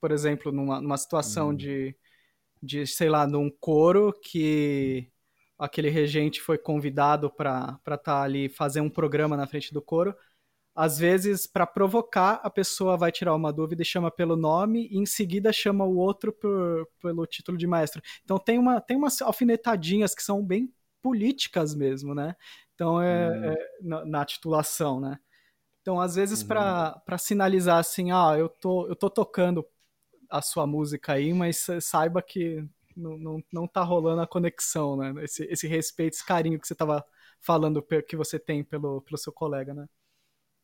[0.02, 1.56] por exemplo, numa, numa situação hum.
[1.56, 1.96] de,
[2.62, 5.10] de, sei lá, num coro que
[5.60, 10.16] aquele regente foi convidado para estar tá ali fazer um programa na frente do coro.
[10.74, 14.98] Às vezes, para provocar, a pessoa vai tirar uma dúvida e chama pelo nome, e
[14.98, 18.02] em seguida chama o outro por, pelo título de maestro.
[18.24, 22.34] Então tem, uma, tem umas alfinetadinhas que são bem políticas mesmo, né?
[22.74, 23.44] Então é, hum.
[23.44, 25.20] é na, na, titulação, né?
[25.82, 26.48] Então, às vezes, uhum.
[26.48, 29.66] para sinalizar assim, ah, eu tô, eu tô tocando
[30.30, 32.64] a sua música aí, mas saiba que
[33.00, 35.14] não, não, não tá rolando a conexão, né?
[35.24, 37.04] Esse, esse respeito, esse carinho que você tava
[37.42, 39.88] falando que você tem pelo, pelo seu colega, né?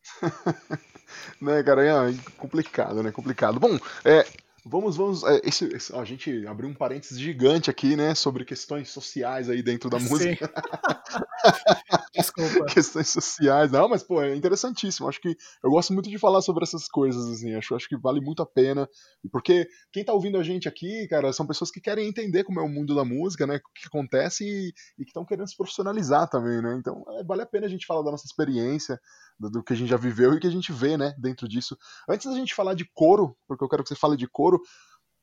[1.42, 3.12] né, cara, é complicado, né?
[3.12, 3.60] Complicado.
[3.60, 4.26] Bom, é,
[4.68, 5.24] Vamos, vamos.
[5.24, 8.16] É, esse, esse, ó, a gente abriu um parênteses gigante aqui, né?
[8.16, 10.52] Sobre questões sociais aí dentro da música.
[12.16, 12.66] Desculpa.
[12.74, 13.72] questões sociais.
[13.72, 15.08] Não, mas, pô, é interessantíssimo.
[15.08, 17.54] Acho que eu gosto muito de falar sobre essas coisas, assim.
[17.54, 18.90] Acho, acho que vale muito a pena.
[19.32, 22.64] Porque quem tá ouvindo a gente aqui, cara, são pessoas que querem entender como é
[22.64, 23.58] o mundo da música, né?
[23.58, 26.76] O que acontece e, e que estão querendo se profissionalizar também, né?
[26.80, 29.00] Então, é, vale a pena a gente falar da nossa experiência,
[29.40, 31.78] do, que a gente já viveu e que a gente vê, né, dentro disso.
[32.08, 34.62] Antes da gente falar de coro, porque eu quero que você fale de coro,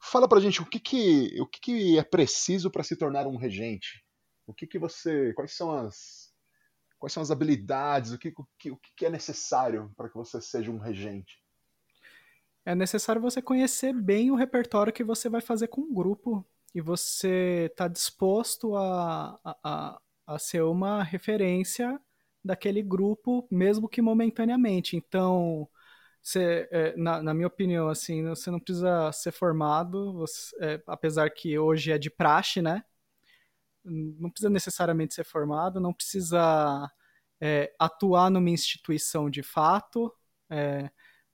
[0.00, 3.36] fala pra gente o que que, o que, que é preciso para se tornar um
[3.36, 4.04] regente.
[4.46, 6.32] O que que você, quais são as
[6.98, 10.40] quais são as habilidades, o que, o que, o que é necessário para que você
[10.40, 11.42] seja um regente?
[12.64, 16.80] É necessário você conhecer bem o repertório que você vai fazer com o grupo e
[16.80, 22.00] você tá disposto a, a, a ser uma referência
[22.44, 24.96] daquele grupo, mesmo que momentaneamente.
[24.96, 25.68] Então,
[26.22, 31.30] você, é, na, na, minha opinião, assim, você não precisa ser formado, você, é, apesar
[31.30, 32.84] que hoje é de praxe, né?
[33.84, 36.90] Não precisa necessariamente ser formado, não precisa
[37.40, 40.12] é, atuar numa instituição de fato,
[40.48, 40.90] é,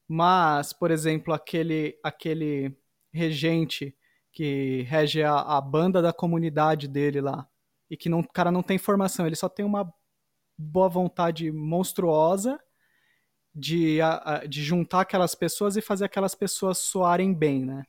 [0.09, 2.75] mas, por exemplo, aquele, aquele
[3.12, 3.94] regente
[4.33, 7.47] que rege a, a banda da comunidade dele lá,
[7.90, 9.92] e que não, o cara não tem formação, ele só tem uma
[10.59, 12.61] boa vontade monstruosa
[13.55, 13.99] de,
[14.49, 17.85] de juntar aquelas pessoas e fazer aquelas pessoas soarem bem, né?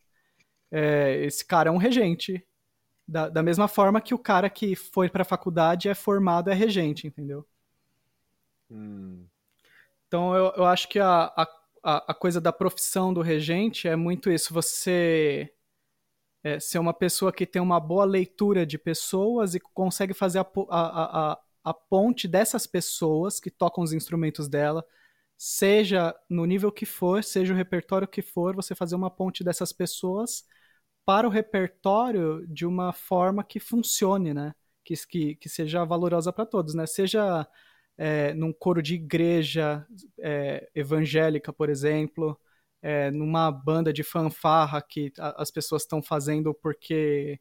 [0.71, 2.45] É, esse cara é um regente.
[3.08, 6.53] Da, da mesma forma que o cara que foi para a faculdade é formado é
[6.53, 7.43] regente, entendeu?
[8.69, 9.25] Hum.
[10.08, 11.34] Então eu, eu acho que a,
[11.84, 14.53] a, a coisa da profissão do regente é muito isso.
[14.53, 15.51] Você
[16.43, 20.47] é, ser uma pessoa que tem uma boa leitura de pessoas e consegue fazer a,
[20.69, 24.85] a, a, a ponte dessas pessoas que tocam os instrumentos dela,
[25.37, 29.71] seja no nível que for, seja o repertório que for, você fazer uma ponte dessas
[29.73, 30.45] pessoas
[31.05, 34.53] para o repertório de uma forma que funcione, né?
[34.83, 36.85] Que, que, que seja valorosa para todos, né?
[36.85, 37.47] Seja
[37.97, 39.85] é, num coro de igreja
[40.19, 42.39] é, evangélica, por exemplo,
[42.81, 47.39] é, numa banda de fanfarra que as pessoas estão fazendo porque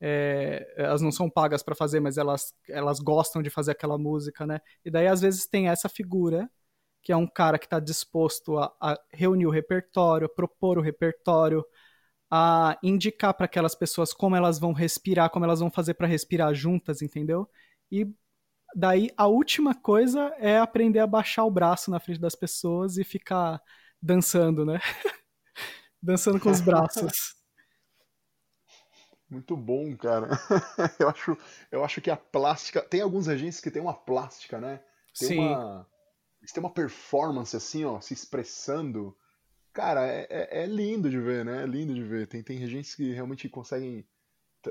[0.00, 4.46] é, elas não são pagas para fazer, mas elas, elas gostam de fazer aquela música,
[4.46, 4.60] né?
[4.84, 6.48] E daí às vezes tem essa figura
[7.02, 10.82] que é um cara que está disposto a, a, reunir o repertório, a propor o
[10.82, 11.64] repertório,
[12.30, 16.54] a indicar para aquelas pessoas como elas vão respirar, como elas vão fazer para respirar
[16.54, 17.48] juntas, entendeu?
[17.90, 18.06] E
[18.74, 23.04] daí a última coisa é aprender a baixar o braço na frente das pessoas e
[23.04, 23.60] ficar
[24.00, 24.78] dançando, né?
[26.02, 27.37] dançando com os braços.
[29.30, 30.28] Muito bom, cara.
[30.98, 31.38] eu, acho,
[31.70, 32.80] eu acho que a plástica.
[32.80, 34.80] Tem alguns regentes que tem uma plástica, né?
[35.18, 35.38] Tem Sim.
[35.40, 35.86] uma.
[36.52, 39.16] tem uma performance assim, ó, se expressando.
[39.72, 41.62] Cara, é, é, é, lindo de ver, né?
[41.62, 42.26] É lindo de ver.
[42.26, 44.08] Tem, tem regentes que realmente conseguem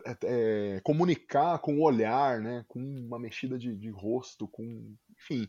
[0.03, 2.66] é, é, comunicar com o olhar, né?
[2.68, 4.95] Com uma mexida de, de rosto, com.
[5.12, 5.47] Enfim.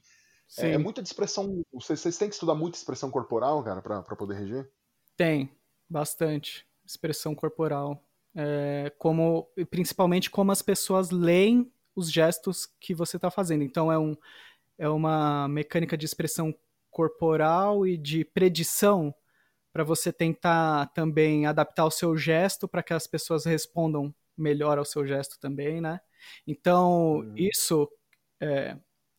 [0.59, 1.63] É, é, muita expressão.
[1.73, 4.71] Vocês, vocês têm que estudar muita expressão corporal, cara, pra poder reger?
[5.17, 5.51] Tem,
[5.89, 6.67] bastante.
[6.87, 8.03] Expressão corporal.
[8.35, 13.64] É, como, principalmente como as pessoas leem os gestos que você está fazendo.
[13.64, 14.16] Então é, um,
[14.79, 16.55] é uma mecânica de expressão
[16.91, 19.14] corporal e de predição
[19.72, 24.85] para você tentar também adaptar o seu gesto para que as pessoas respondam melhor ao
[24.85, 26.01] seu gesto também, né?
[26.47, 27.35] Então, uhum.
[27.37, 27.89] isso
[28.41, 28.76] é,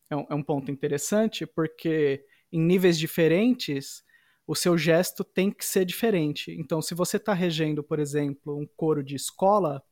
[0.08, 4.02] é, um, é um ponto interessante, porque em níveis diferentes,
[4.46, 6.52] o seu gesto tem que ser diferente.
[6.58, 9.82] Então, se você está regendo, por exemplo, um coro de escola,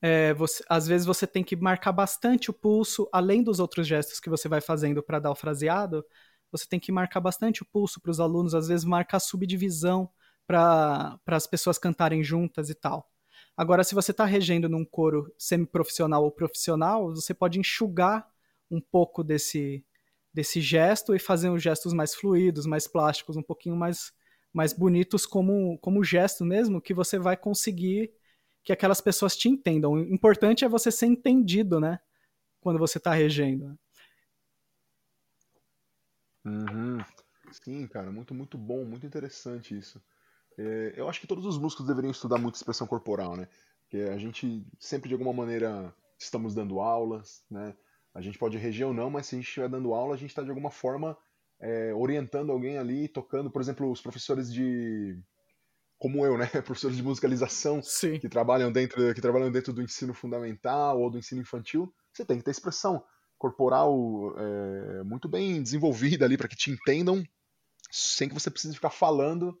[0.00, 4.18] é, você, às vezes você tem que marcar bastante o pulso, além dos outros gestos
[4.18, 6.04] que você vai fazendo para dar o fraseado,
[6.50, 10.10] você tem que marcar bastante o pulso para os alunos, às vezes marcar subdivisão
[10.46, 13.08] para as pessoas cantarem juntas e tal.
[13.56, 18.26] Agora, se você está regendo num coro semiprofissional ou profissional, você pode enxugar
[18.70, 19.84] um pouco desse,
[20.32, 24.12] desse gesto e fazer uns gestos mais fluidos, mais plásticos, um pouquinho mais,
[24.52, 28.12] mais bonitos como, como gesto mesmo, que você vai conseguir
[28.64, 29.92] que aquelas pessoas te entendam.
[29.92, 31.98] O importante é você ser entendido, né?
[32.60, 33.78] Quando você está regendo.
[36.44, 36.98] Uhum.
[37.52, 40.02] Sim, cara, muito, muito bom, muito interessante isso.
[40.56, 43.48] É, eu acho que todos os músicos deveriam estudar muito expressão corporal, né?
[43.80, 47.74] Porque a gente sempre, de alguma maneira, estamos dando aulas, né?
[48.14, 50.30] A gente pode reger ou não, mas se a gente estiver dando aula, a gente
[50.30, 51.16] está de alguma forma
[51.60, 55.18] é, orientando alguém ali, tocando, por exemplo, os professores de
[55.98, 58.18] como eu, né, professores de musicalização Sim.
[58.18, 62.38] que trabalham dentro que trabalham dentro do ensino fundamental ou do ensino infantil, você tem
[62.38, 63.02] que ter expressão
[63.38, 63.94] corporal
[64.36, 67.22] é, muito bem desenvolvida ali para que te entendam,
[67.90, 69.56] sem que você precise ficar falando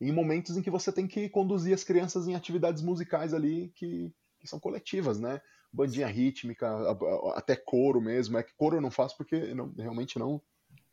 [0.00, 4.12] em momentos em que você tem que conduzir as crianças em atividades musicais ali que,
[4.38, 5.40] que são coletivas, né?
[5.72, 6.68] Bandinha rítmica,
[7.34, 8.38] até coro mesmo.
[8.38, 10.42] É que coro eu não faço porque não, realmente não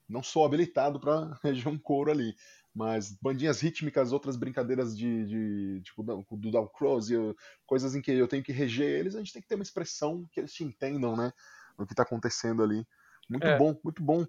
[0.10, 2.36] não sou habilitado para reger um coro ali.
[2.74, 7.10] Mas bandinhas rítmicas, outras brincadeiras de, de tipo do down cross,
[7.66, 10.28] coisas em que eu tenho que reger eles, a gente tem que ter uma expressão
[10.32, 11.34] que eles te entendam, né?
[11.78, 12.86] O que está acontecendo ali.
[13.28, 13.58] Muito é.
[13.58, 14.26] bom, muito bom.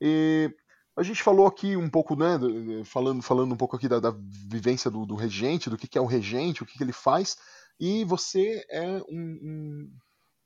[0.00, 0.54] E
[0.94, 2.38] a gente falou aqui um pouco, né?
[2.84, 4.14] Falando, falando um pouco aqui da, da
[4.50, 7.36] vivência do, do, regente, do que, que é o regente, o que, que ele faz.
[7.78, 9.92] E você é um, um,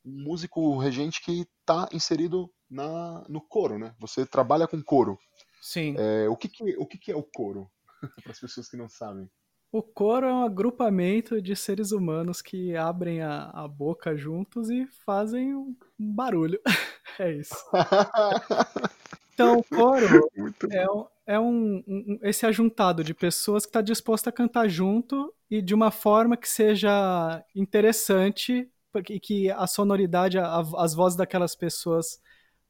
[0.05, 3.95] músico regente que está inserido na, no coro, né?
[3.99, 5.19] Você trabalha com coro.
[5.61, 5.95] Sim.
[5.99, 7.71] É, o que, que, o que, que é o coro?
[8.23, 9.29] Para as pessoas que não sabem.
[9.73, 14.85] O coro é um agrupamento de seres humanos que abrem a, a boca juntos e
[15.05, 16.61] fazem um barulho.
[17.21, 17.55] é isso.
[19.41, 20.31] Então, o coro
[20.71, 25.35] é, um, é um, um, esse ajuntado de pessoas que está disposto a cantar junto
[25.51, 28.71] e de uma forma que seja interessante
[29.09, 32.21] e que a sonoridade, a, as vozes daquelas pessoas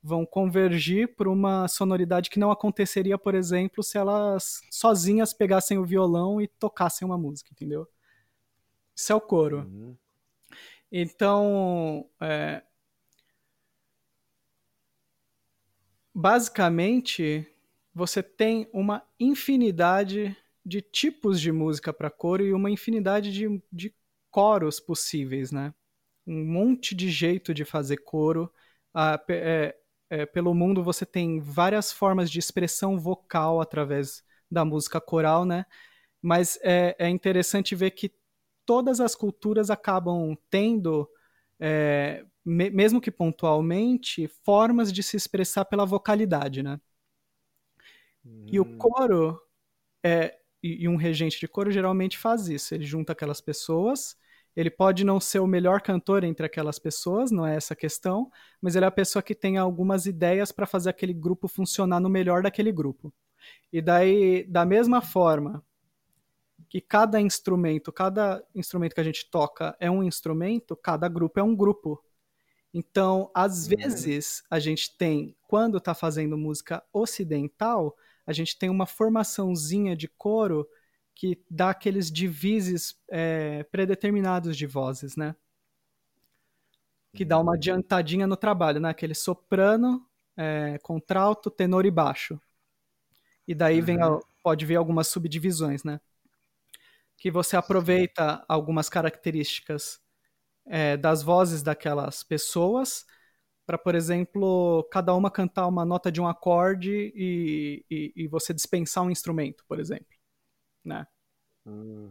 [0.01, 5.85] vão convergir para uma sonoridade que não aconteceria, por exemplo, se elas sozinhas pegassem o
[5.85, 7.87] violão e tocassem uma música, entendeu?
[8.95, 9.59] Isso é o coro.
[9.59, 9.97] Uhum.
[10.93, 12.63] Então, é,
[16.15, 17.47] basicamente,
[17.95, 23.95] você tem uma infinidade de tipos de música para coro e uma infinidade de, de
[24.31, 25.75] coros possíveis, né?
[26.27, 28.53] Um monte de jeito de fazer coro.
[28.95, 29.77] Ah, é,
[30.11, 35.65] é, pelo mundo você tem várias formas de expressão vocal através da música coral, né?
[36.23, 38.13] Mas é, é interessante ver que
[38.67, 41.09] todas as culturas acabam tendo
[41.59, 46.81] é, me, mesmo que pontualmente, formas de se expressar pela vocalidade, né?
[48.25, 48.47] Hum.
[48.47, 48.79] E o hum.
[48.79, 49.41] coro
[50.03, 52.75] é e, e um regente de coro geralmente faz isso.
[52.75, 54.17] Ele junta aquelas pessoas.
[54.55, 58.31] Ele pode não ser o melhor cantor entre aquelas pessoas, não é essa a questão,
[58.61, 62.11] mas ele é a pessoa que tem algumas ideias para fazer aquele grupo funcionar no
[62.11, 63.15] melhor daquele grupo.
[63.73, 65.65] E daí, da mesma forma
[66.69, 71.43] que cada instrumento, cada instrumento que a gente toca é um instrumento, cada grupo é
[71.43, 72.03] um grupo.
[72.73, 73.77] Então, às uhum.
[73.77, 77.97] vezes, a gente tem, quando está fazendo música ocidental,
[78.27, 80.69] a gente tem uma formaçãozinha de coro
[81.15, 85.35] que dá aqueles divises é, predeterminados de vozes, né?
[87.13, 88.91] que dá uma adiantadinha no trabalho, né?
[88.91, 90.07] Aquele soprano,
[90.37, 92.41] é, contralto, tenor e baixo.
[93.47, 96.01] E daí vem a, pode vir algumas subdivisões, né?
[97.17, 100.01] Que você aproveita algumas características
[100.67, 103.05] é, das vozes daquelas pessoas
[103.71, 108.53] para, por exemplo, cada uma cantar uma nota de um acorde e, e, e você
[108.53, 110.17] dispensar um instrumento, por exemplo,
[110.85, 111.07] né?
[111.65, 112.11] Hum.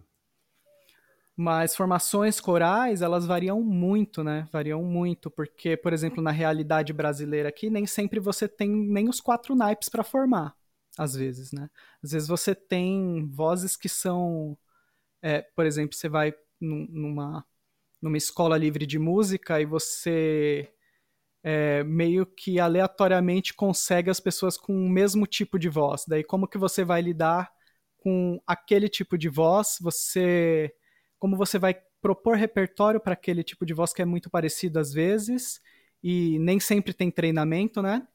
[1.35, 4.47] Mas formações corais, elas variam muito, né?
[4.51, 9.21] Variam muito, porque, por exemplo, na realidade brasileira aqui, nem sempre você tem nem os
[9.21, 10.55] quatro naipes para formar,
[10.97, 11.69] às vezes, né?
[12.03, 14.57] Às vezes você tem vozes que são,
[15.21, 17.45] é, por exemplo, você vai numa,
[18.01, 20.71] numa escola livre de música e você
[21.43, 26.03] é, meio que aleatoriamente consegue as pessoas com o mesmo tipo de voz.
[26.07, 27.51] Daí, como que você vai lidar
[27.97, 29.77] com aquele tipo de voz?
[29.81, 30.73] Você
[31.17, 34.93] como você vai propor repertório para aquele tipo de voz que é muito parecido às
[34.93, 35.61] vezes
[36.01, 38.07] e nem sempre tem treinamento, né?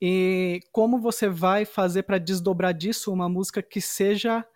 [0.00, 4.46] E como você vai fazer para desdobrar disso uma música que seja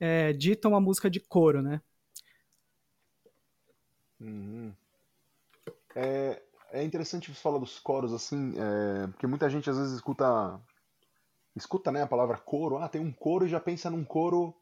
[0.00, 1.80] é, dita uma música de coro, né?
[4.20, 4.72] Uhum.
[5.94, 6.42] É,
[6.72, 10.60] é interessante você falar dos coros assim, é, porque muita gente às vezes escuta
[11.56, 14.54] escuta né, a palavra coro, ah, tem um coro e já pensa num coro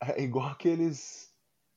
[0.00, 1.28] é igual aqueles.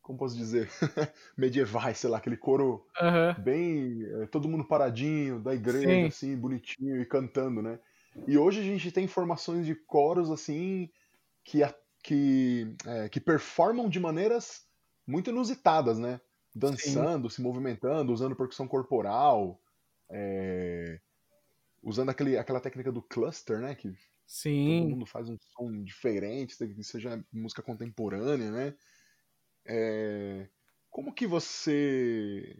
[0.02, 0.70] Como posso dizer?
[1.38, 3.44] medievais, sei lá, aquele coro uhum.
[3.44, 4.04] bem.
[4.22, 6.06] É, todo mundo paradinho, da igreja, Sim.
[6.06, 7.80] assim, bonitinho e cantando, né?
[8.28, 10.90] E hoje a gente tem formações de coros, assim,
[11.44, 11.62] que,
[12.04, 14.66] que, é, que performam de maneiras
[15.08, 16.20] muito inusitadas, né?
[16.54, 17.36] Dançando, Sim.
[17.36, 19.62] se movimentando, usando percussão corporal,
[20.10, 21.00] é,
[21.82, 23.74] usando aquele, aquela técnica do cluster, né?
[23.74, 23.96] Que
[24.32, 24.80] Sim.
[24.80, 28.74] Todo mundo faz um som diferente, que seja música contemporânea, né?
[29.66, 30.48] É...
[30.90, 32.58] Como que você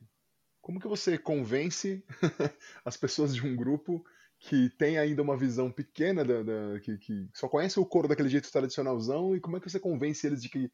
[0.60, 2.04] como que você convence
[2.84, 4.06] as pessoas de um grupo
[4.38, 8.28] que tem ainda uma visão pequena da, da que, que, só conhece o coro daquele
[8.28, 10.70] jeito tradicionalzão e como é que você convence eles de que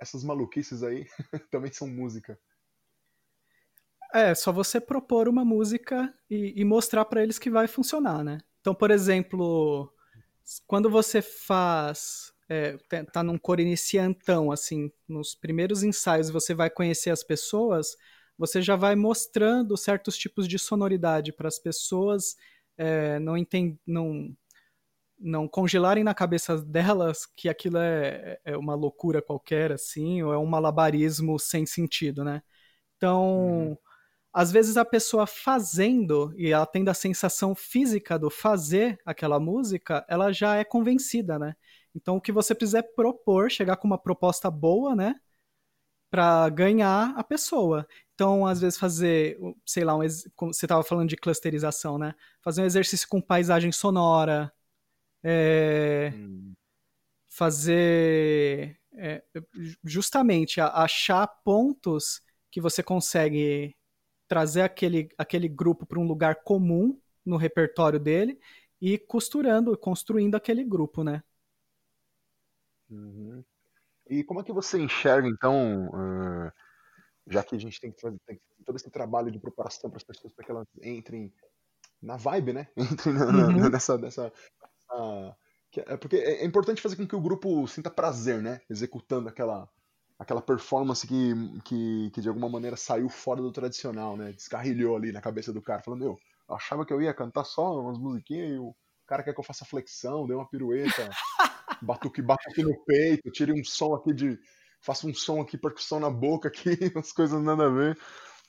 [0.00, 1.06] essas maluquices aí
[1.50, 2.38] também são música?
[4.12, 8.38] É, só você propor uma música e, e mostrar para eles que vai funcionar, né?
[8.60, 9.92] Então, por exemplo,
[10.66, 12.76] quando você faz é,
[13.12, 17.96] tá num coro iniciantão, assim, nos primeiros ensaios você vai conhecer as pessoas,
[18.36, 22.36] você já vai mostrando certos tipos de sonoridade para as pessoas
[22.76, 24.34] é, não, entend, não,
[25.20, 30.38] não congelarem na cabeça delas que aquilo é, é uma loucura qualquer, assim, ou é
[30.38, 32.42] um malabarismo sem sentido, né?
[32.96, 33.76] Então, hum
[34.32, 40.04] às vezes a pessoa fazendo e ela tendo a sensação física do fazer aquela música,
[40.08, 41.54] ela já é convencida, né?
[41.94, 45.16] Então o que você precisa é propor, chegar com uma proposta boa, né?
[46.10, 47.86] Para ganhar a pessoa.
[48.14, 52.14] Então, às vezes, fazer, sei lá, um, você estava falando de clusterização, né?
[52.42, 54.52] Fazer um exercício com paisagem sonora,
[55.22, 56.52] é, hum.
[57.28, 59.22] fazer é,
[59.84, 63.76] justamente achar pontos que você consegue
[64.26, 68.38] trazer aquele, aquele grupo para um lugar comum no repertório dele
[68.80, 71.22] e costurando, construindo aquele grupo, né?
[72.88, 73.44] Uhum.
[74.08, 76.52] E como é que você enxerga, então, uh,
[77.28, 80.04] já que a gente tem que fazer, tem todo esse trabalho de preparação para as
[80.04, 81.32] pessoas para que elas entrem
[82.02, 82.68] na vibe, né?
[82.76, 83.68] Entrem na, uhum.
[83.70, 84.32] nessa, nessa,
[84.90, 85.36] nessa,
[85.86, 88.60] é porque é importante fazer com que o grupo sinta prazer, né?
[88.68, 89.68] Executando aquela,
[90.18, 91.32] aquela performance que,
[91.64, 94.32] que, que de alguma maneira saiu fora do tradicional, né?
[94.32, 96.18] Descarrilhou ali na cabeça do cara, falando, meu,
[96.48, 98.74] eu achava que eu ia cantar só umas musiquinhas e o
[99.06, 101.08] cara quer que eu faça flexão, dê uma pirueta,
[101.82, 104.38] batuque, batuque no peito, tire um som aqui de.
[104.80, 107.98] faça um som aqui, percussão na boca aqui, umas coisas nada a ver.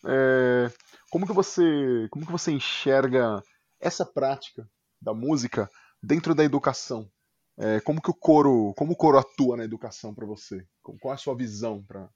[0.06, 0.72] É,
[1.12, 2.08] como que você.
[2.10, 3.44] Como que você enxerga
[3.80, 4.68] essa prática
[5.00, 5.70] da música
[6.02, 7.10] dentro da educação?
[7.58, 10.66] É, como que o coro, como o coro atua na educação para você?
[10.82, 12.10] Qual é a sua visão para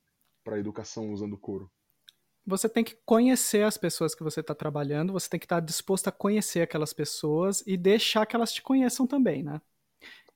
[0.47, 1.69] a educação usando o coro?
[2.47, 5.65] Você tem que conhecer as pessoas que você está trabalhando, você tem que estar tá
[5.65, 9.59] disposto a conhecer aquelas pessoas e deixar que elas te conheçam também, né?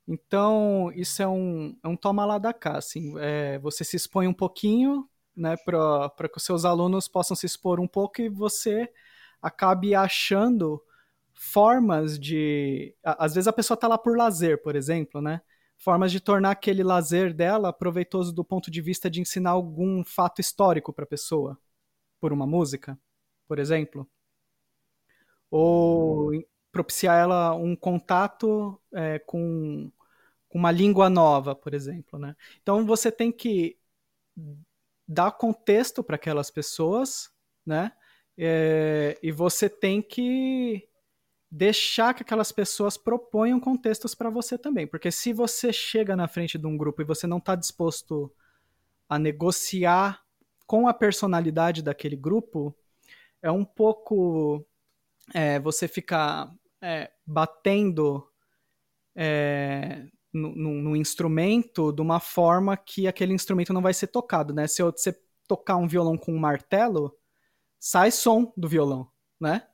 [0.06, 4.26] Então, isso é um, é um toma lá da cá, assim, é, você se expõe
[4.26, 8.92] um pouquinho, né, para que os seus alunos possam se expor um pouco e você
[9.40, 10.82] acabe achando
[11.42, 12.94] formas de.
[13.02, 15.40] Às vezes a pessoa está lá por lazer, por exemplo, né?
[15.78, 20.42] Formas de tornar aquele lazer dela proveitoso do ponto de vista de ensinar algum fato
[20.42, 21.58] histórico para a pessoa,
[22.20, 22.98] por uma música,
[23.48, 24.06] por exemplo.
[25.50, 26.30] Ou
[26.70, 29.90] propiciar ela um contato é, com,
[30.52, 32.36] uma língua nova, por exemplo, né?
[32.60, 33.78] Então você tem que
[35.08, 37.30] dar contexto para aquelas pessoas,
[37.64, 37.92] né?
[38.36, 40.89] É, e você tem que
[41.50, 44.86] deixar que aquelas pessoas proponham contextos para você também.
[44.86, 48.32] Porque se você chega na frente de um grupo e você não está disposto
[49.08, 50.22] a negociar
[50.66, 52.74] com a personalidade daquele grupo,
[53.42, 54.64] é um pouco
[55.34, 58.24] é, você ficar é, batendo
[59.16, 64.68] é, no, instrumento de uma forma que aquele instrumento não vai ser tocado, né?
[64.68, 67.16] Se você tocar um violão com um martelo,
[67.78, 69.66] sai som do violão, né?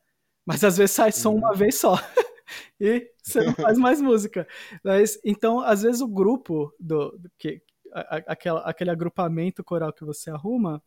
[0.46, 1.56] Mas às vezes sai som uma uhum.
[1.56, 1.96] vez só.
[2.80, 4.46] e você não faz mais música.
[4.82, 7.60] Mas, então, às vezes o grupo do, do que
[7.92, 10.80] a, aquela, aquele agrupamento coral que você arruma,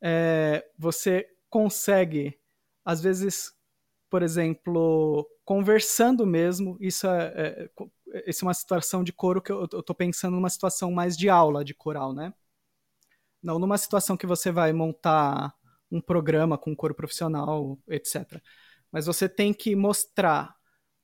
[0.00, 2.38] é, você consegue,
[2.84, 3.54] às vezes,
[4.08, 7.68] por exemplo, conversando mesmo, isso é,
[8.14, 11.16] é, isso é uma situação de coro que eu, eu tô pensando numa situação mais
[11.16, 12.32] de aula de coral, né?
[13.42, 15.54] Não numa situação que você vai montar
[15.90, 18.40] um programa com um coro profissional, etc.
[18.90, 20.56] Mas você tem que mostrar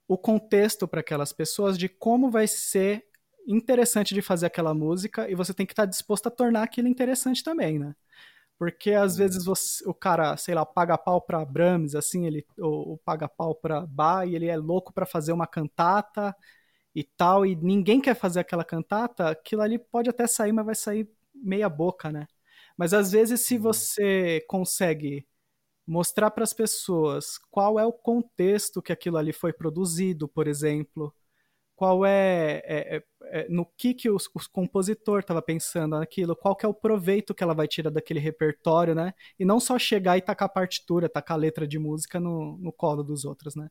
[0.07, 3.05] o contexto para aquelas pessoas de como vai ser
[3.47, 6.89] interessante de fazer aquela música e você tem que estar tá disposto a tornar aquilo
[6.89, 7.95] interessante também, né?
[8.59, 9.19] Porque às uhum.
[9.19, 13.29] vezes você, o cara, sei lá, paga pau para Brahms, assim, ele ou, ou paga
[13.29, 16.35] pau para Bach e ele é louco para fazer uma cantata
[16.95, 20.75] e tal, e ninguém quer fazer aquela cantata, aquilo ali pode até sair, mas vai
[20.75, 22.29] sair meia boca, né?
[22.77, 23.63] Mas às vezes, se uhum.
[23.63, 25.27] você consegue
[25.87, 31.15] mostrar para as pessoas qual é o contexto que aquilo ali foi produzido, por exemplo,
[31.77, 36.55] qual é, é, é, é no que que o, o compositor estava pensando naquilo, qual
[36.57, 39.13] que é o proveito que ela vai tirar daquele repertório, né?
[39.39, 42.73] E não só chegar e tacar a partitura, tacar a letra de música no, no
[42.73, 43.69] colo dos outros, né?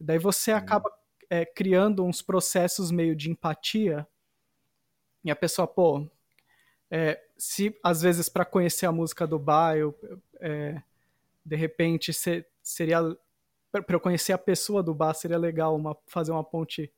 [0.00, 0.90] Daí você acaba
[1.30, 4.06] é, criando uns processos meio de empatia
[5.24, 6.08] e a pessoa, pô,
[6.94, 9.98] é, se às vezes para conhecer a música do bar, eu,
[10.38, 10.82] é,
[11.42, 13.00] de repente se, seria
[13.70, 16.92] para eu conhecer a pessoa do bar seria legal uma, fazer uma ponte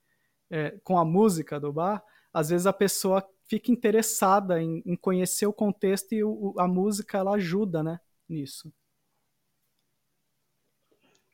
[0.51, 2.05] é, com a música do bar.
[2.33, 7.19] Às vezes a pessoa fica interessada em, em conhecer o contexto e o, a música
[7.19, 8.73] ela ajuda, né, nisso.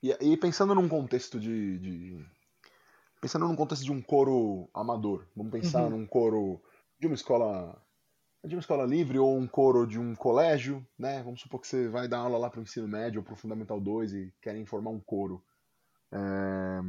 [0.03, 2.27] E, e pensando num contexto de, de,
[3.23, 5.91] pensando num contexto de um coro amador, vamos pensar uhum.
[5.91, 6.61] num coro
[6.99, 7.83] de uma escola
[8.45, 11.23] de uma escola livre ou um coro de um colégio, né?
[11.23, 13.37] Vamos supor que você vai dar aula lá para o ensino médio ou para o
[13.37, 15.45] Fundamental 2 e querem formar um coro.
[16.11, 16.81] É...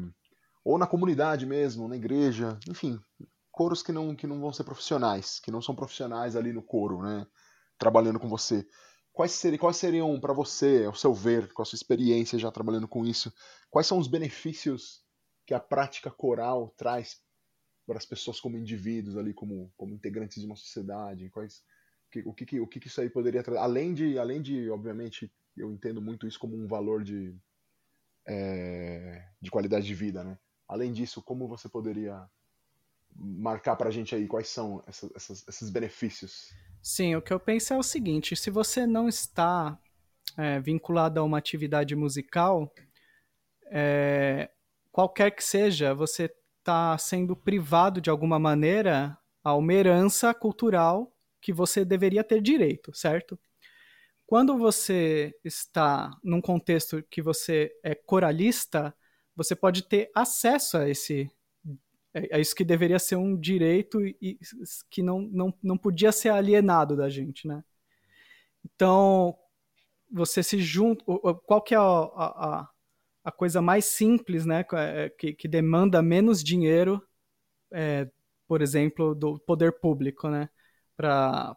[0.63, 2.99] Ou na comunidade mesmo, na igreja, enfim,
[3.51, 7.01] coros que não, que não vão ser profissionais, que não são profissionais ali no coro,
[7.01, 7.27] né?
[7.77, 8.65] Trabalhando com você.
[9.11, 12.87] Quais seriam, quais seriam para você, ao seu ver, com a sua experiência já trabalhando
[12.87, 13.33] com isso,
[13.69, 15.03] quais são os benefícios
[15.45, 17.19] que a prática coral traz
[17.91, 21.29] para as pessoas como indivíduos ali, como, como integrantes de uma sociedade?
[21.29, 21.61] Quais,
[22.09, 23.59] que, o, que, o que isso aí poderia trazer?
[23.59, 27.35] Além de, além de, obviamente, eu entendo muito isso como um valor de,
[28.25, 30.39] é, de qualidade de vida, né?
[30.69, 32.25] Além disso, como você poderia
[33.13, 36.53] marcar para a gente aí quais são essas, esses benefícios?
[36.81, 39.77] Sim, o que eu penso é o seguinte: se você não está
[40.37, 42.73] é, vinculado a uma atividade musical,
[43.65, 44.49] é,
[44.93, 51.51] qualquer que seja, você está sendo privado de alguma maneira a uma herança cultural que
[51.51, 53.37] você deveria ter direito, certo?
[54.25, 58.95] Quando você está num contexto que você é coralista,
[59.35, 61.29] você pode ter acesso a esse
[62.31, 64.37] a isso que deveria ser um direito e
[64.89, 67.63] que não, não, não podia ser alienado da gente, né?
[68.65, 69.37] Então,
[70.11, 71.05] você se junta.
[71.45, 72.69] Qual que é a, a,
[73.23, 77.01] a coisa mais simples, né, é, que, que demanda menos dinheiro,
[77.71, 78.09] é,
[78.47, 80.49] por exemplo, do poder público, né,
[80.95, 81.55] para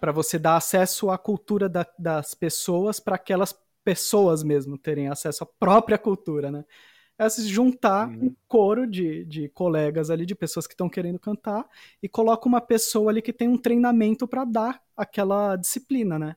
[0.00, 5.44] para você dar acesso à cultura da, das pessoas, para aquelas pessoas mesmo terem acesso
[5.44, 6.62] à própria cultura, né?
[7.16, 8.26] É se juntar uhum.
[8.26, 11.66] um coro de, de colegas ali, de pessoas que estão querendo cantar,
[12.02, 16.36] e coloca uma pessoa ali que tem um treinamento para dar aquela disciplina, né?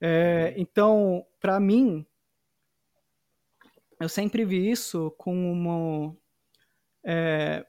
[0.00, 2.06] É, então, para mim,
[4.00, 6.16] eu sempre vi isso como
[7.04, 7.66] é,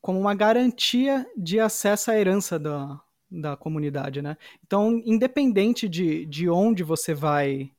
[0.00, 3.00] como uma garantia de acesso à herança da,
[3.30, 4.36] da comunidade, né?
[4.64, 7.72] Então, independente de, de onde você vai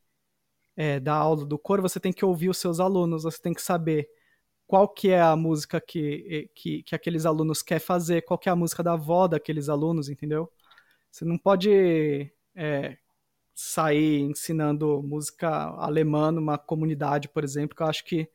[0.76, 3.62] é, dar aula do coro, você tem que ouvir os seus alunos, você tem que
[3.62, 4.10] saber
[4.68, 8.52] qual que é a música que, que, que aqueles alunos querem fazer, qual que é
[8.52, 10.52] a música da avó daqueles alunos, entendeu?
[11.12, 12.98] Você não pode é,
[13.58, 18.30] sair ensinando música alemã numa comunidade, por exemplo, que eu acho que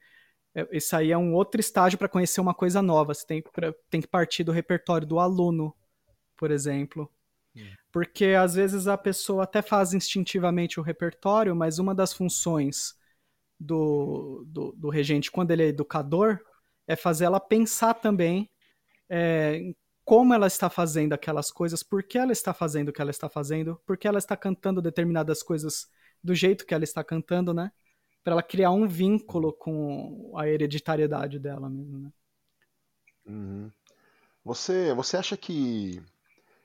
[0.72, 3.14] isso é, aí é um outro estágio para conhecer uma coisa nova.
[3.14, 5.72] Você tem, pra, tem que partir do repertório do aluno,
[6.36, 7.08] por exemplo.
[7.56, 7.70] Hum.
[7.92, 12.96] Porque às vezes a pessoa até faz instintivamente o repertório, mas uma das funções
[13.60, 16.40] do, do, do regente, quando ele é educador,
[16.88, 18.50] é fazer ela pensar também
[19.08, 19.72] é,
[20.04, 23.28] como ela está fazendo aquelas coisas, por que ela está fazendo o que ela está
[23.28, 25.88] fazendo, por que ela está cantando determinadas coisas
[26.22, 27.70] do jeito que ela está cantando, né?
[28.22, 32.12] Para ela criar um vínculo com a hereditariedade dela mesmo, né?
[33.26, 33.70] Uhum.
[34.44, 36.02] Você, você acha que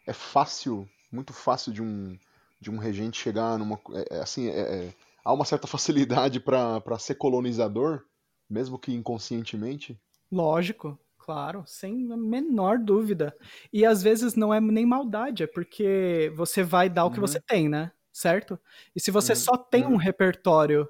[0.05, 2.17] é fácil, muito fácil de um,
[2.59, 3.79] de um regente chegar numa.
[3.93, 8.03] É, é assim, é, é, há uma certa facilidade para ser colonizador,
[8.49, 9.99] mesmo que inconscientemente?
[10.31, 13.35] Lógico, claro, sem a menor dúvida.
[13.73, 17.27] E às vezes não é nem maldade, é porque você vai dar o que uhum.
[17.27, 17.91] você tem, né?
[18.13, 18.57] Certo?
[18.95, 19.39] E se você uhum.
[19.39, 19.95] só tem uhum.
[19.95, 20.87] um repertório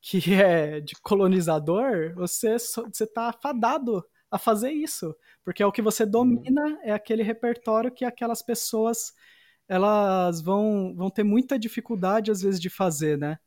[0.00, 5.12] que é de colonizador, você, você tá fadado a fazer isso,
[5.44, 6.10] porque é o que você uhum.
[6.10, 9.12] domina, é aquele repertório que aquelas pessoas
[9.66, 13.40] elas vão, vão ter muita dificuldade às vezes de fazer, né?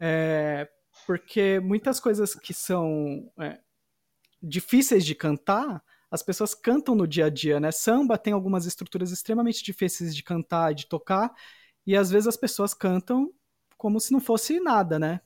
[0.00, 0.66] É,
[1.06, 3.58] porque muitas coisas que são é,
[4.46, 7.70] difíceis de cantar, as pessoas cantam no dia a dia, né?
[7.72, 11.34] Samba tem algumas estruturas extremamente difíceis de cantar e de tocar,
[11.86, 13.32] e às vezes as pessoas cantam
[13.76, 15.20] como se não fosse nada, né?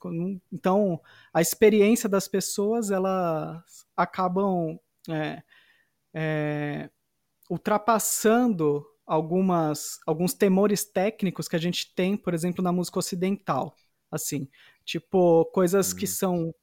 [0.52, 1.00] Então,
[1.32, 5.42] a experiência das pessoas, elas acabam é,
[6.12, 6.90] é,
[7.48, 13.76] ultrapassando algumas, alguns temores técnicos que a gente tem, por exemplo, na música ocidental,
[14.10, 14.48] assim,
[14.84, 15.98] tipo, coisas uhum.
[15.98, 16.54] que são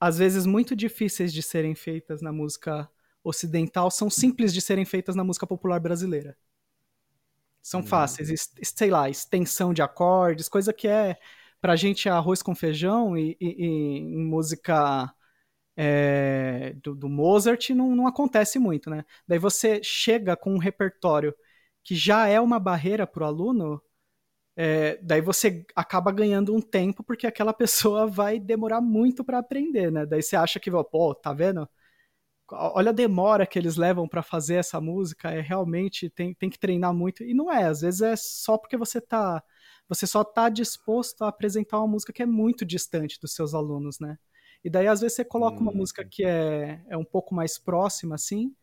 [0.00, 2.88] às vezes muito difíceis de serem feitas na música
[3.24, 6.36] ocidental, são simples de serem feitas na música popular brasileira
[7.66, 7.86] são uhum.
[7.86, 8.48] fáceis.
[8.62, 11.16] Sei lá, extensão de acordes, coisa que é
[11.60, 15.12] pra gente arroz com feijão e, e, e em música
[15.76, 19.04] é, do, do, Mozart não, não acontece muito, né?
[19.26, 21.34] Daí você chega com um repertório
[21.82, 23.82] que já é uma barreira para o aluno,
[24.56, 29.92] é, daí você acaba ganhando um tempo porque aquela pessoa vai demorar muito para aprender,
[29.92, 30.06] né?
[30.06, 31.68] Daí você acha que, pô, tá vendo?
[32.52, 36.58] olha a demora que eles levam para fazer essa música, é realmente tem, tem que
[36.58, 39.42] treinar muito e não é, às vezes é só porque você tá
[39.88, 44.00] você só tá disposto a apresentar uma música que é muito distante dos seus alunos,
[44.00, 44.18] né?
[44.64, 45.76] E daí às vezes você coloca uma hum.
[45.76, 48.54] música que é, é um pouco mais próxima assim,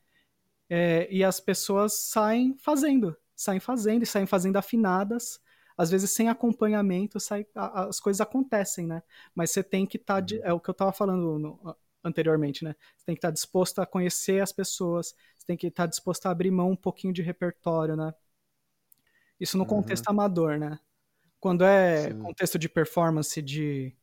[0.70, 5.39] é, e as pessoas saem fazendo, saem fazendo e saem fazendo afinadas,
[5.78, 9.03] às vezes sem acompanhamento, sai, as coisas acontecem, né?
[9.34, 10.41] Mas você tem que estar, tá, uhum.
[10.43, 12.76] é o que eu tava falando no, anteriormente, né?
[12.97, 16.32] Você tem que estar disposto a conhecer as pessoas, você tem que estar disposto a
[16.32, 18.13] abrir mão um pouquinho de repertório, né?
[19.39, 19.69] Isso no uhum.
[19.69, 20.80] contexto amador, né?
[21.39, 22.19] Quando é Sim.
[22.19, 23.93] contexto de performance, de,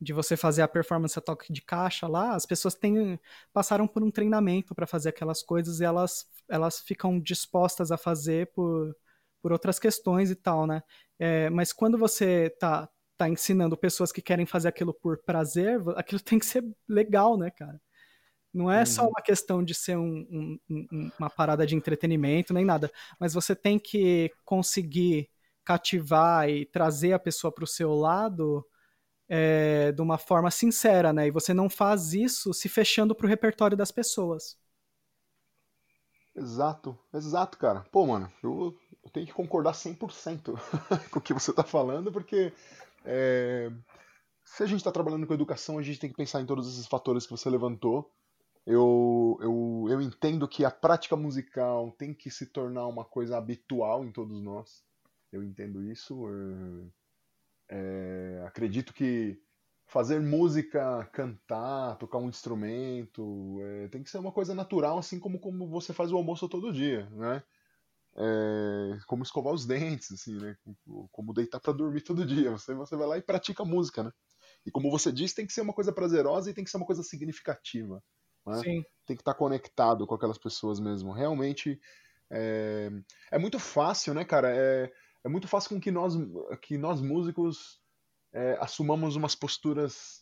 [0.00, 3.18] de você fazer a performance a toque de caixa lá, as pessoas têm,
[3.52, 8.48] passaram por um treinamento para fazer aquelas coisas e elas, elas ficam dispostas a fazer
[8.48, 8.96] por,
[9.42, 10.82] por outras questões e tal, né?
[11.18, 16.20] É, mas quando você tá, tá ensinando pessoas que querem fazer aquilo por prazer, aquilo
[16.20, 17.80] tem que ser legal, né, cara?
[18.54, 18.86] Não é uhum.
[18.86, 23.56] só uma questão de ser um, um, uma parada de entretenimento nem nada, mas você
[23.56, 25.30] tem que conseguir
[25.64, 28.64] cativar e trazer a pessoa para o seu lado
[29.28, 31.28] é, de uma forma sincera, né?
[31.28, 34.58] E você não faz isso se fechando para o repertório das pessoas.
[36.34, 37.84] Exato, exato, cara.
[37.90, 38.74] Pô, mano, eu,
[39.04, 40.56] eu tenho que concordar 100%
[41.10, 42.52] com o que você tá falando, porque
[43.04, 43.70] é,
[44.44, 46.86] se a gente está trabalhando com educação, a gente tem que pensar em todos esses
[46.86, 48.10] fatores que você levantou.
[48.64, 54.04] Eu, eu, eu entendo que a prática musical tem que se tornar uma coisa habitual
[54.04, 54.84] em todos nós.
[55.32, 56.28] Eu entendo isso.
[57.68, 59.40] É, acredito que
[59.86, 65.38] fazer música, cantar, tocar um instrumento, é, tem que ser uma coisa natural, assim como,
[65.38, 67.42] como você faz o almoço todo dia, né?
[68.16, 70.56] É, como escovar os dentes, assim, né?
[71.10, 72.50] Como deitar para dormir todo dia.
[72.50, 74.12] Você, você vai lá e pratica música, né?
[74.66, 76.86] E como você disse, tem que ser uma coisa prazerosa e tem que ser uma
[76.86, 78.02] coisa significativa.
[78.46, 78.58] Né?
[78.58, 78.84] Sim.
[79.06, 81.12] Tem que estar tá conectado com aquelas pessoas mesmo.
[81.12, 81.80] Realmente
[82.30, 82.90] é,
[83.30, 84.54] é muito fácil, né, cara?
[84.54, 84.92] É,
[85.24, 86.14] é muito fácil com que nós,
[86.60, 87.80] que nós músicos
[88.32, 90.21] é, assumamos umas posturas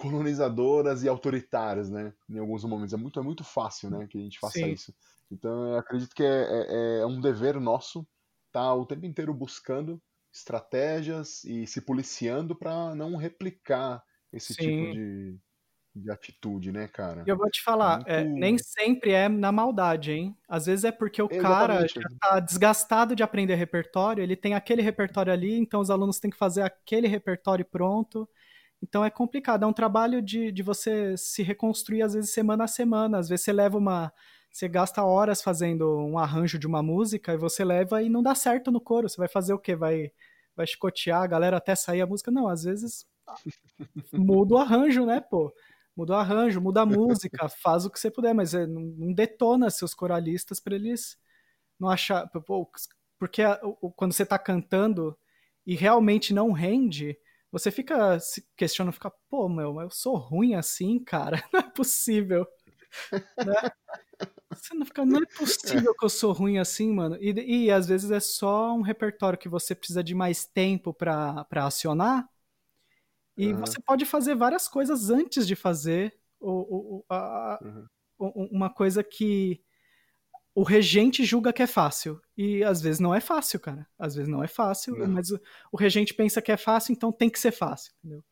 [0.00, 2.12] colonizadoras e autoritárias, né?
[2.28, 2.94] Em alguns momentos.
[2.94, 4.06] É muito, é muito fácil, né?
[4.08, 4.72] Que a gente faça Sim.
[4.72, 4.94] isso.
[5.30, 8.00] Então eu acredito que é, é, é um dever nosso
[8.48, 10.00] estar tá o tempo inteiro buscando
[10.32, 14.84] estratégias e se policiando para não replicar esse tipo Sim.
[14.84, 15.38] tipo de,
[15.96, 17.24] de atitude, né, cara?
[17.26, 18.08] E eu vou te falar, Muito...
[18.10, 20.36] é, nem sempre é na maldade, hein?
[20.48, 21.94] Às vezes é porque o Exatamente.
[21.94, 26.18] cara já tá desgastado de aprender repertório, ele tem aquele repertório ali, então os alunos
[26.18, 28.28] têm que fazer aquele repertório pronto.
[28.82, 32.68] Então é complicado, é um trabalho de, de você se reconstruir, às vezes, semana a
[32.68, 33.18] semana.
[33.18, 34.12] Às vezes você leva uma
[34.52, 38.34] você gasta horas fazendo um arranjo de uma música e você leva e não dá
[38.34, 39.08] certo no coro.
[39.08, 39.76] Você vai fazer o quê?
[39.76, 40.10] Vai,
[40.56, 42.30] vai chicotear a galera até sair a música?
[42.30, 43.06] Não, às vezes
[44.12, 45.54] muda o arranjo, né, pô?
[45.96, 49.70] Muda o arranjo, muda a música, faz o que você puder, mas é, não detona
[49.70, 51.16] seus coralistas para eles
[51.78, 52.26] não achar.
[52.28, 52.68] Pô,
[53.18, 53.42] porque
[53.94, 55.16] quando você tá cantando
[55.64, 57.16] e realmente não rende,
[57.50, 62.46] você fica se questionando, fica, pô, meu, eu sou ruim assim, cara, não é possível.
[63.38, 63.70] né?
[64.50, 67.16] Você não fica, não é possível que eu sou ruim assim, mano.
[67.20, 71.46] E, e às vezes é só um repertório que você precisa de mais tempo para
[71.52, 72.28] acionar.
[73.36, 73.60] E uhum.
[73.60, 77.58] você pode fazer várias coisas antes de fazer o, a,
[78.18, 78.48] uhum.
[78.50, 79.62] uma coisa que
[80.54, 82.20] o regente julga que é fácil.
[82.36, 83.86] E às vezes não é fácil, cara.
[83.98, 85.08] Às vezes não é fácil, não.
[85.08, 85.40] mas o,
[85.72, 88.24] o, regente pensa que é fácil, então tem que ser fácil, entendeu?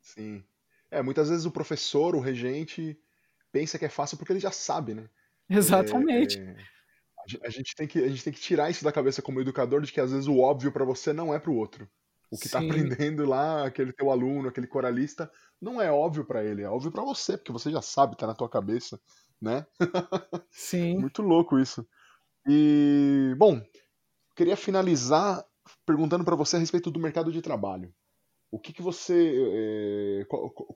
[0.00, 0.44] Sim.
[0.90, 2.98] É, muitas vezes o professor, o regente,
[3.52, 5.08] pensa que é fácil porque ele já sabe, né?
[5.48, 6.38] Exatamente.
[6.38, 9.40] É, é, a, gente tem que, a gente tem que tirar isso da cabeça como
[9.40, 11.88] educador de que às vezes o óbvio para você não é para o outro.
[12.30, 15.30] O que está aprendendo lá, aquele teu aluno, aquele coralista,
[15.60, 18.34] não é óbvio para ele, é óbvio para você, porque você já sabe, tá na
[18.34, 19.00] tua cabeça,
[19.40, 19.66] né?
[20.50, 20.98] Sim.
[21.00, 21.86] Muito louco isso.
[22.46, 23.60] E, bom,
[24.34, 25.44] queria finalizar
[25.84, 27.92] perguntando para você a respeito do mercado de trabalho.
[28.50, 29.34] O que, que você.
[29.52, 30.26] É,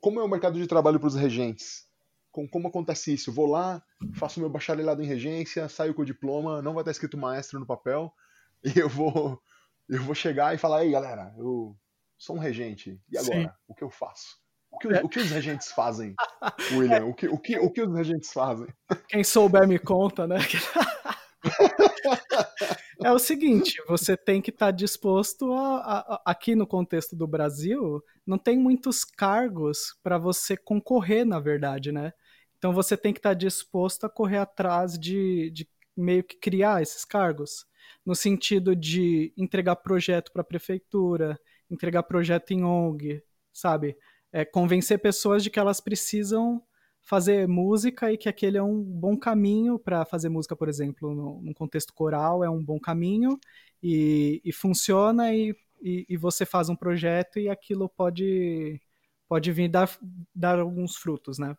[0.01, 1.89] como é o mercado de trabalho para os regentes?
[2.33, 3.33] Como, acontece isso?
[3.33, 3.83] vou lá,
[4.15, 7.67] faço meu bacharelado em regência, saio com o diploma, não vai estar escrito maestro no
[7.67, 8.13] papel,
[8.63, 9.41] e eu vou
[9.89, 11.77] eu vou chegar e falar, ei galera, eu
[12.17, 13.43] sou um regente, e agora?
[13.43, 13.51] Sim.
[13.67, 14.39] O que eu faço?
[14.73, 16.14] O que, o que os regentes fazem,
[16.73, 17.07] William?
[17.07, 18.68] O que, o, que, o que os regentes fazem?
[19.09, 20.39] Quem souber me conta, né?
[23.03, 27.16] é o seguinte, você tem que estar tá disposto a, a, a, aqui no contexto
[27.16, 32.12] do Brasil, não tem muitos cargos para você concorrer, na verdade, né?
[32.59, 36.83] Então você tem que estar tá disposto a correr atrás de, de meio que criar
[36.83, 37.66] esses cargos
[38.05, 41.39] no sentido de entregar projeto para a prefeitura,
[41.71, 43.97] entregar projeto em ONG, sabe?
[44.33, 46.62] É, convencer pessoas de que elas precisam
[47.03, 51.43] fazer música e que aquele é um bom caminho para fazer música, por exemplo, no,
[51.43, 53.39] num contexto coral, é um bom caminho
[53.83, 58.81] e, e funciona e, e, e, você faz um projeto e aquilo pode,
[59.28, 59.91] pode vir dar,
[60.35, 61.57] dar alguns frutos, né?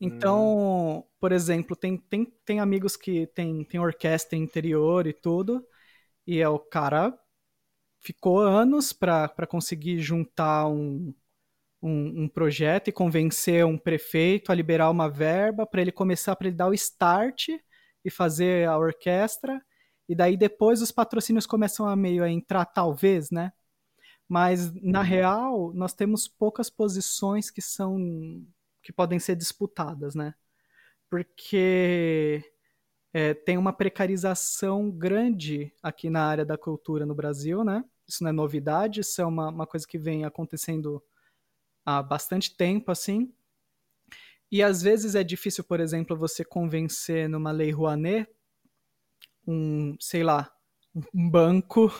[0.00, 1.02] Então, hum.
[1.18, 5.66] por exemplo, tem, tem, tem amigos que tem, tem orquestra interior e tudo,
[6.26, 7.18] e é o cara
[8.00, 11.14] ficou anos para conseguir juntar um,
[11.86, 16.48] um, um, projeto e convencer um prefeito a liberar uma verba para ele começar, para
[16.48, 17.48] ele dar o start
[18.04, 19.60] e fazer a orquestra,
[20.08, 23.52] e daí depois os patrocínios começam a meio a entrar, talvez, né?
[24.28, 25.04] Mas, na uhum.
[25.04, 27.96] real, nós temos poucas posições que são
[28.82, 30.34] que podem ser disputadas, né?
[31.10, 32.42] Porque
[33.12, 37.84] é, tem uma precarização grande aqui na área da cultura no Brasil, né?
[38.06, 41.02] Isso não é novidade, isso é uma, uma coisa que vem acontecendo
[41.86, 43.32] há bastante tempo, assim.
[44.50, 48.28] E às vezes é difícil, por exemplo, você convencer numa lei Rouanet
[49.46, 50.52] um, sei lá,
[51.14, 51.92] um banco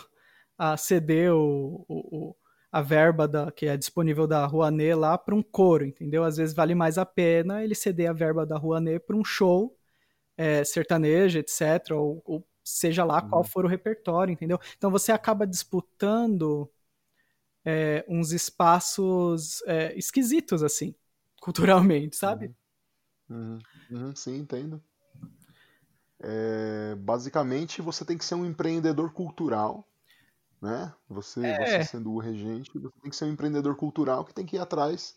[0.57, 2.35] a ceder o, o,
[2.71, 6.23] a verba da, que é disponível da Rouanet lá para um coro, entendeu?
[6.23, 9.77] Às vezes vale mais a pena ele ceder a verba da Rouanet para um show
[10.35, 13.29] é, sertanejo, etc., ou, ou seja lá uhum.
[13.29, 14.59] qual for o repertório, entendeu?
[14.77, 16.69] Então você acaba disputando
[17.67, 20.95] é, uns espaços é, esquisitos, assim,
[21.41, 22.55] culturalmente, sabe?
[23.29, 23.37] Uhum.
[23.37, 23.59] Uhum.
[23.91, 24.15] uhum.
[24.15, 24.81] Sim, entendo.
[26.19, 29.85] É, basicamente, você tem que ser um empreendedor cultural
[30.61, 30.93] né?
[31.09, 31.83] Você, é.
[31.83, 34.59] você sendo o regente, você tem que ser um empreendedor cultural que tem que ir
[34.59, 35.15] atrás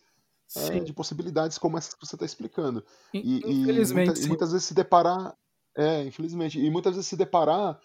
[0.57, 2.85] é, de possibilidades como essas que você está explicando.
[3.15, 5.35] E, infelizmente, e, muita, e, muitas vezes se deparar,
[5.75, 7.81] é, infelizmente, e muitas vezes se deparar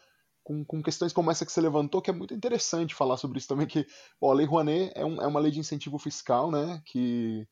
[0.46, 3.48] com, com questões como essa que você levantou, que é muito interessante falar sobre isso
[3.48, 3.86] também, que
[4.22, 7.48] ó, a Lei Rouanet é, um, é uma lei de incentivo fiscal, né, que,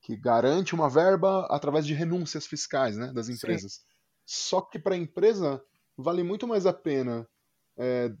[0.00, 3.72] que garante uma verba através de renúncias fiscais, né, das empresas.
[3.72, 3.80] Sim.
[4.24, 5.60] Só que para a empresa
[5.98, 7.28] vale muito mais a pena
[7.76, 8.12] é,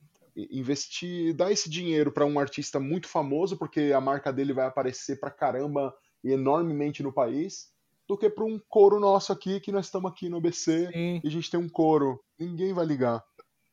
[0.50, 5.20] investir, dar esse dinheiro para um artista muito famoso, porque a marca dele vai aparecer
[5.20, 7.70] pra caramba e enormemente no país,
[8.08, 11.20] do que para um coro nosso aqui, que nós estamos aqui no ABC Sim.
[11.22, 12.20] e a gente tem um coro.
[12.36, 13.22] Ninguém vai ligar.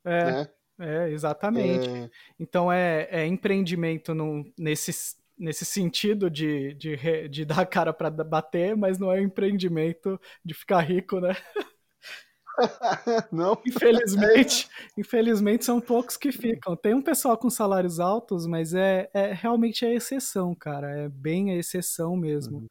[0.05, 0.49] É, né?
[0.79, 1.89] é exatamente.
[1.89, 2.09] É...
[2.39, 8.09] Então é, é empreendimento no, nesse, nesse sentido de, de, de dar a cara para
[8.09, 11.35] bater, mas não é empreendimento de ficar rico, né?
[13.31, 13.59] Não.
[13.65, 16.75] Infelizmente, infelizmente são poucos que ficam.
[16.75, 20.89] Tem um pessoal com salários altos, mas é, é realmente a exceção, cara.
[20.91, 22.59] É bem a exceção mesmo.
[22.59, 22.69] Uhum.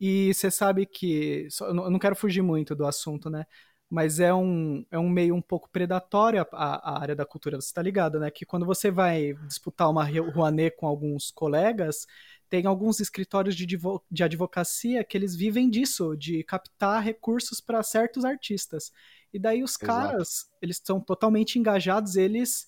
[0.00, 1.48] E você sabe que.
[1.60, 3.46] Eu não quero fugir muito do assunto, né?
[3.92, 7.66] Mas é um, é um meio um pouco predatório a, a área da cultura, você
[7.66, 8.30] está ligado, né?
[8.30, 12.06] Que quando você vai disputar uma Rouanet com alguns colegas,
[12.48, 13.66] tem alguns escritórios de,
[14.10, 18.90] de advocacia que eles vivem disso, de captar recursos para certos artistas.
[19.30, 19.86] E daí os Exato.
[19.86, 22.66] caras, eles estão totalmente engajados, eles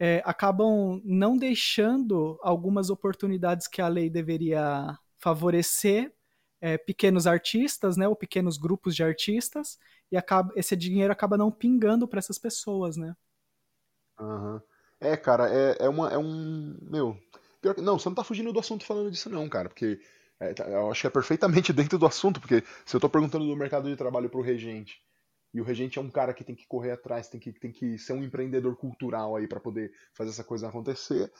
[0.00, 6.12] é, acabam não deixando algumas oportunidades que a lei deveria favorecer
[6.60, 9.78] é, pequenos artistas, né, ou pequenos grupos de artistas,
[10.10, 13.14] e acaba, esse dinheiro acaba não pingando para essas pessoas, né?
[14.20, 14.60] Uhum.
[15.00, 16.76] É, cara, é, é, uma, é um.
[16.82, 17.18] Meu.
[17.60, 20.00] Pior não, você não tá fugindo do assunto falando disso, não, cara, porque
[20.38, 23.46] é, tá, eu acho que é perfeitamente dentro do assunto, porque se eu tô perguntando
[23.46, 25.00] do mercado de trabalho pro regente
[25.52, 27.98] e o regente é um cara que tem que correr atrás, tem que, tem que
[27.98, 31.32] ser um empreendedor cultural aí para poder fazer essa coisa acontecer.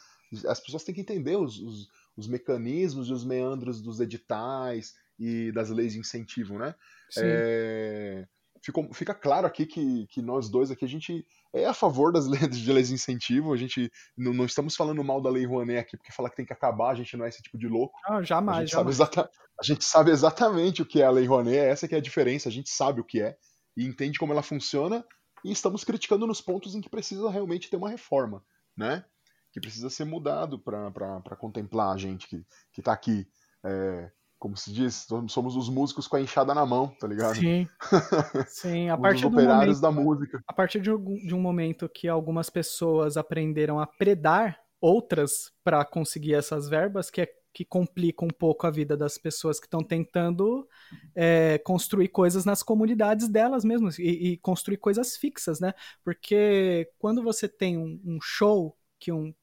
[0.47, 5.53] As pessoas têm que entender os, os, os, mecanismos e os meandros dos editais e
[5.53, 6.75] das leis de incentivo, né?
[7.19, 8.27] É,
[8.67, 12.27] ficou, fica claro aqui que, que nós dois aqui, a gente é a favor das
[12.27, 15.79] leis de leis de incentivo, a gente não, não estamos falando mal da lei Rouanet
[15.79, 17.99] aqui porque fala que tem que acabar, a gente não é esse tipo de louco.
[18.09, 18.97] Não, jamais, a gente, jamais.
[18.97, 21.99] Sabe exata, a gente sabe exatamente o que é a lei Rouanet, essa que é
[21.99, 23.37] a diferença, a gente sabe o que é
[23.77, 25.05] e entende como ela funciona
[25.45, 28.45] e estamos criticando nos pontos em que precisa realmente ter uma reforma,
[28.77, 29.05] né?
[29.53, 33.27] Que precisa ser mudado para contemplar a gente que, que tá aqui.
[33.64, 37.37] É, como se diz, somos os músicos com a enxada na mão, tá ligado?
[37.37, 37.68] Sim.
[38.47, 40.45] Sim, a partir os operários momento, da música.
[40.47, 45.84] A partir de um, de um momento que algumas pessoas aprenderam a predar outras para
[45.84, 49.80] conseguir essas verbas, que é que complica um pouco a vida das pessoas que estão
[49.80, 50.68] tentando
[51.14, 55.72] é, construir coisas nas comunidades delas mesmas e, e, construir coisas fixas, né?
[56.05, 59.34] Porque quando você tem um, um show que um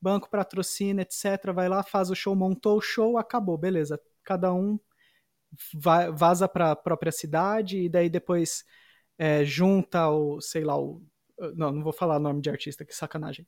[0.00, 4.00] banco patrocina, etc., vai lá, faz o show, montou o show, acabou, beleza.
[4.30, 4.78] Cada um
[5.74, 8.64] vai, vaza para a própria cidade e daí depois
[9.18, 11.02] é, junta o, sei lá, o.
[11.56, 13.44] Não, não vou falar o nome de artista, que sacanagem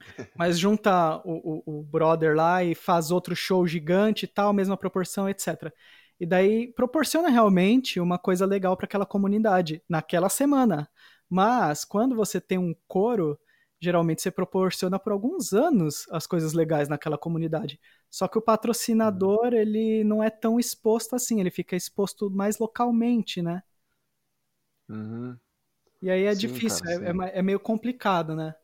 [0.38, 4.74] mas junta o, o, o, brother lá e faz outro show gigante e tal, mesma
[4.74, 5.70] proporção, etc.
[6.18, 10.88] E daí proporciona realmente uma coisa legal para aquela comunidade naquela semana.
[11.28, 13.38] Mas quando você tem um coro,
[13.84, 17.78] geralmente você proporciona por alguns anos as coisas legais naquela comunidade.
[18.10, 19.54] Só que o patrocinador, uhum.
[19.54, 23.62] ele não é tão exposto assim, ele fica exposto mais localmente, né?
[24.88, 25.36] Uhum.
[26.02, 28.54] E aí é sim, difícil, cara, é, é, é meio complicado, né?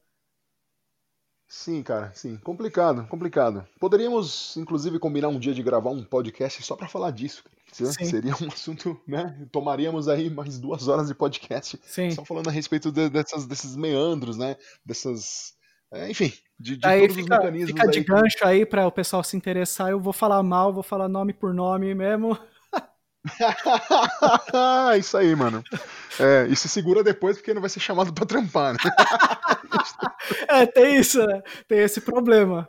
[1.51, 2.37] Sim, cara, sim.
[2.37, 3.67] Complicado, complicado.
[3.81, 7.43] Poderíamos, inclusive, combinar um dia de gravar um podcast só para falar disso.
[7.73, 8.05] Sim.
[8.05, 9.37] Seria um assunto, né?
[9.51, 12.13] Tomaríamos aí mais duas horas de podcast sim.
[12.13, 14.57] só falando a respeito de, dessas, desses meandros, né?
[14.87, 15.55] Dessas.
[15.93, 17.71] É, enfim, de, de aí todos fica, os mecanismos.
[17.73, 18.05] Fica de aí.
[18.05, 19.91] gancho aí para o pessoal se interessar.
[19.91, 22.39] Eu vou falar mal, vou falar nome por nome mesmo.
[24.99, 25.63] Isso aí, mano.
[26.19, 28.79] É, e se segura depois porque não vai ser chamado pra trampar, né?
[30.49, 31.43] é, tem isso, né?
[31.69, 32.67] Tem esse problema.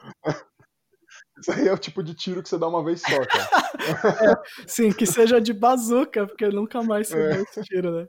[1.39, 3.49] Isso aí é o tipo de tiro que você dá uma vez só, cara.
[3.81, 7.29] É, sim, que seja de bazuca, porque nunca mais você é.
[7.29, 8.07] dá esse tiro, né?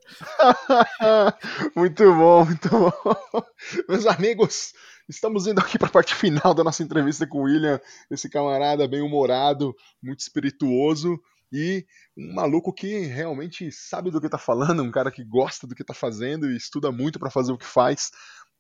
[1.74, 2.92] muito bom, muito bom.
[3.88, 4.74] Meus amigos,
[5.08, 7.80] estamos indo aqui para a parte final da nossa entrevista com o William,
[8.10, 11.18] esse camarada bem humorado, muito espirituoso
[11.52, 11.86] e
[12.16, 15.84] um maluco que realmente sabe do que tá falando, um cara que gosta do que
[15.84, 18.10] tá fazendo e estuda muito para fazer o que faz,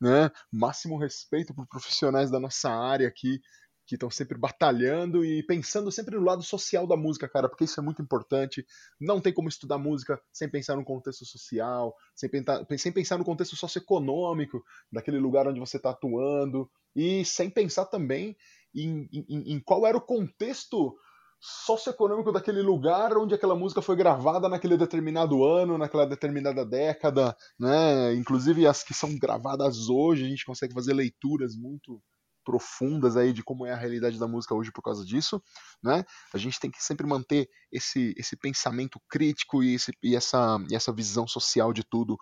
[0.00, 0.30] né?
[0.52, 3.40] Máximo respeito por profissionais da nossa área aqui
[3.86, 7.80] que estão sempre batalhando e pensando sempre no lado social da música, cara, porque isso
[7.80, 8.64] é muito importante.
[9.00, 13.24] Não tem como estudar música sem pensar no contexto social, sem pensar, sem pensar no
[13.24, 18.36] contexto socioeconômico daquele lugar onde você está atuando e sem pensar também
[18.74, 20.96] em, em, em qual era o contexto
[21.42, 28.14] socioeconômico daquele lugar onde aquela música foi gravada naquele determinado ano, naquela determinada década, né?
[28.14, 32.00] Inclusive as que são gravadas hoje, a gente consegue fazer leituras muito
[32.44, 35.42] profundas aí de como é a realidade da música hoje por causa disso,
[35.82, 36.04] né?
[36.32, 40.76] A gente tem que sempre manter esse, esse pensamento crítico e, esse, e, essa, e
[40.76, 42.16] essa visão social de tudo,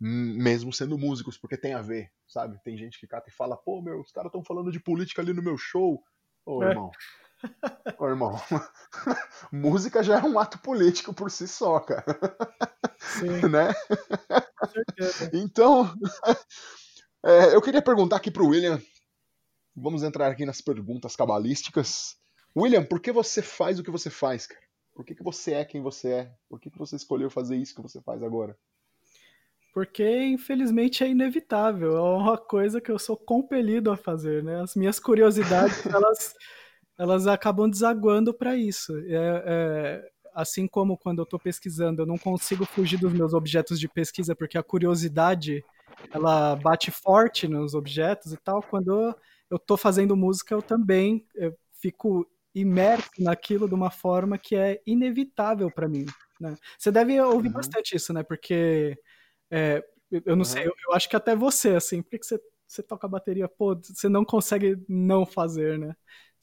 [0.00, 2.60] mesmo sendo músicos, porque tem a ver, sabe?
[2.64, 5.32] Tem gente que cata e fala, pô, meu, os caras estão falando de política ali
[5.32, 6.02] no meu show.
[6.44, 6.70] Ô, é.
[6.70, 6.90] irmão,
[7.98, 8.40] Ô, irmão,
[9.52, 12.04] música já é um ato político por si só, cara.
[12.98, 13.40] Sim.
[13.48, 13.72] né?
[14.58, 15.30] Com certeza.
[15.32, 15.94] Então,
[17.24, 18.80] é, eu queria perguntar aqui pro William.
[19.76, 22.16] Vamos entrar aqui nas perguntas cabalísticas.
[22.56, 24.62] William, por que você faz o que você faz, cara?
[24.94, 26.34] Por que, que você é quem você é?
[26.48, 28.56] Por que, que você escolheu fazer isso que você faz agora?
[29.72, 31.96] Porque, infelizmente, é inevitável.
[31.96, 34.60] É uma coisa que eu sou compelido a fazer, né?
[34.60, 36.36] As minhas curiosidades, elas
[36.98, 38.96] elas acabam desaguando para isso.
[39.06, 43.78] É, é, assim como quando eu estou pesquisando, eu não consigo fugir dos meus objetos
[43.78, 45.64] de pesquisa porque a curiosidade
[46.12, 48.62] ela bate forte nos objetos e tal.
[48.62, 49.14] Quando
[49.50, 54.80] eu estou fazendo música, eu também eu fico imerso naquilo de uma forma que é
[54.86, 56.06] inevitável para mim.
[56.40, 56.56] Né?
[56.78, 57.54] Você deve ouvir uhum.
[57.54, 58.22] bastante isso, né?
[58.22, 58.96] Porque
[59.50, 60.44] é, eu não uhum.
[60.44, 63.48] sei, eu, eu, acho que até você, assim, por que você, você toca a bateria?
[63.48, 65.94] Pô, você não consegue não fazer, né?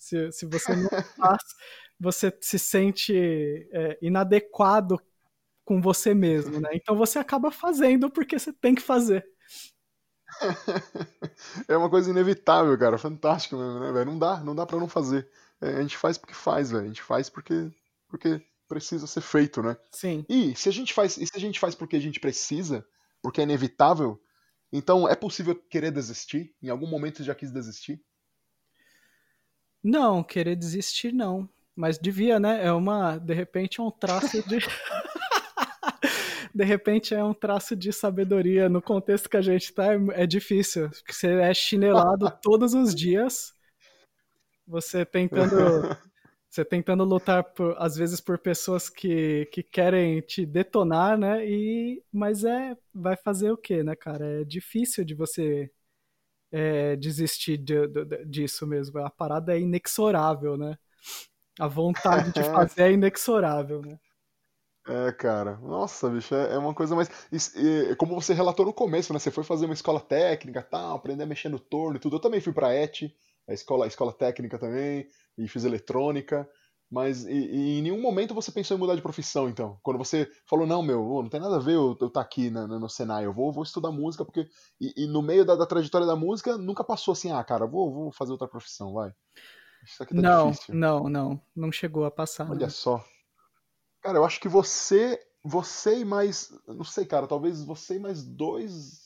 [0.02, 1.43] Se, se você não faz,
[1.99, 3.14] você se sente
[3.72, 4.99] é, inadequado
[5.64, 6.70] com você mesmo, né?
[6.74, 9.24] Então você acaba fazendo porque você tem que fazer.
[11.68, 12.97] é uma coisa inevitável, cara.
[12.97, 14.08] Fantástico mesmo, né, velho?
[14.08, 15.30] Não dá, não dá para não fazer.
[15.62, 16.84] É, a gente faz porque faz, velho.
[16.84, 17.72] A gente faz porque,
[18.08, 19.78] porque precisa ser feito, né?
[19.91, 20.26] Sim.
[20.28, 22.84] E se a gente faz, e se a gente faz porque a gente precisa,
[23.22, 24.20] porque é inevitável,
[24.74, 26.56] então é possível querer desistir?
[26.60, 28.04] Em algum momento você já quis desistir?
[29.84, 31.49] Não, querer desistir não.
[31.75, 32.65] Mas devia, né?
[32.65, 34.59] É uma, de repente, é um traço de
[36.53, 38.69] de repente é um traço de sabedoria.
[38.69, 40.89] No contexto que a gente tá, é, é difícil.
[40.89, 43.53] Porque você é chinelado todos os dias.
[44.67, 45.55] Você tentando.
[46.49, 51.47] Você tentando lutar, por, às vezes, por pessoas que, que querem te detonar, né?
[51.47, 52.75] E, mas é.
[52.93, 54.41] Vai fazer o quê, né, cara?
[54.41, 55.71] É difícil de você
[56.52, 58.99] é, desistir de, de, disso mesmo.
[58.99, 60.78] A parada é inexorável, né?
[61.60, 63.97] A vontade de fazer é inexorável, né?
[64.88, 65.58] É, cara.
[65.58, 67.10] Nossa, bicho, é, é uma coisa mais.
[67.32, 69.20] E, e, como você relatou no começo, né?
[69.20, 72.16] Você foi fazer uma escola técnica tal, aprender a mexer no torno e tudo.
[72.16, 73.04] Eu também fui pra ET,
[73.47, 76.49] a escola, a escola técnica também, e fiz eletrônica.
[76.91, 79.79] Mas e, e em nenhum momento você pensou em mudar de profissão, então?
[79.81, 82.67] Quando você falou, não, meu, não tem nada a ver eu estar tá aqui na,
[82.67, 84.45] no Senai, eu vou, vou estudar música, porque.
[84.79, 87.93] E, e no meio da, da, trajetória da música, nunca passou assim, ah, cara, vou,
[87.93, 89.13] vou fazer outra profissão, vai.
[89.85, 90.75] Isso aqui tá não, difícil.
[90.75, 91.41] não, não.
[91.55, 92.51] Não chegou a passar.
[92.51, 93.01] Olha só.
[94.01, 95.17] Cara, eu acho que você.
[95.45, 96.51] Você e mais.
[96.67, 99.01] Não sei, cara, talvez você e mais dois.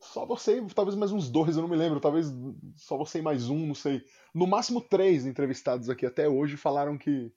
[0.00, 2.00] Só você e talvez mais uns dois, eu não me lembro.
[2.00, 2.32] Talvez
[2.76, 4.02] só você e mais um, não sei.
[4.32, 7.32] No máximo três entrevistados aqui até hoje falaram que.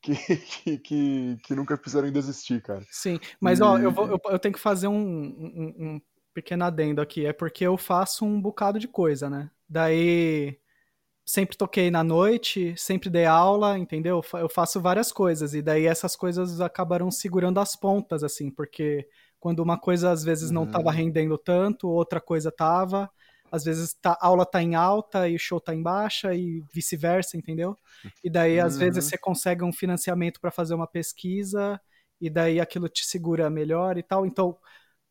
[0.00, 0.14] Que,
[0.62, 2.84] que, que, que nunca fizeram desistir, cara.
[2.88, 3.62] Sim, mas e...
[3.62, 6.00] ó, eu, vou, eu, eu, tenho que fazer um, um, um
[6.32, 7.26] pequeno adendo aqui.
[7.26, 9.50] É porque eu faço um bocado de coisa, né?
[9.68, 10.56] Daí
[11.28, 14.22] sempre toquei na noite, sempre dei aula, entendeu?
[14.32, 19.06] Eu faço várias coisas e daí essas coisas acabaram segurando as pontas, assim, porque
[19.40, 20.94] quando uma coisa às vezes não estava uhum.
[20.94, 23.10] rendendo tanto, outra coisa tava,
[23.50, 26.62] às vezes tá, a aula tá em alta e o show tá em baixa e
[26.72, 27.76] vice-versa, entendeu?
[28.22, 28.80] E daí às uhum.
[28.80, 31.80] vezes você consegue um financiamento para fazer uma pesquisa
[32.20, 34.26] e daí aquilo te segura melhor e tal.
[34.26, 34.56] Então,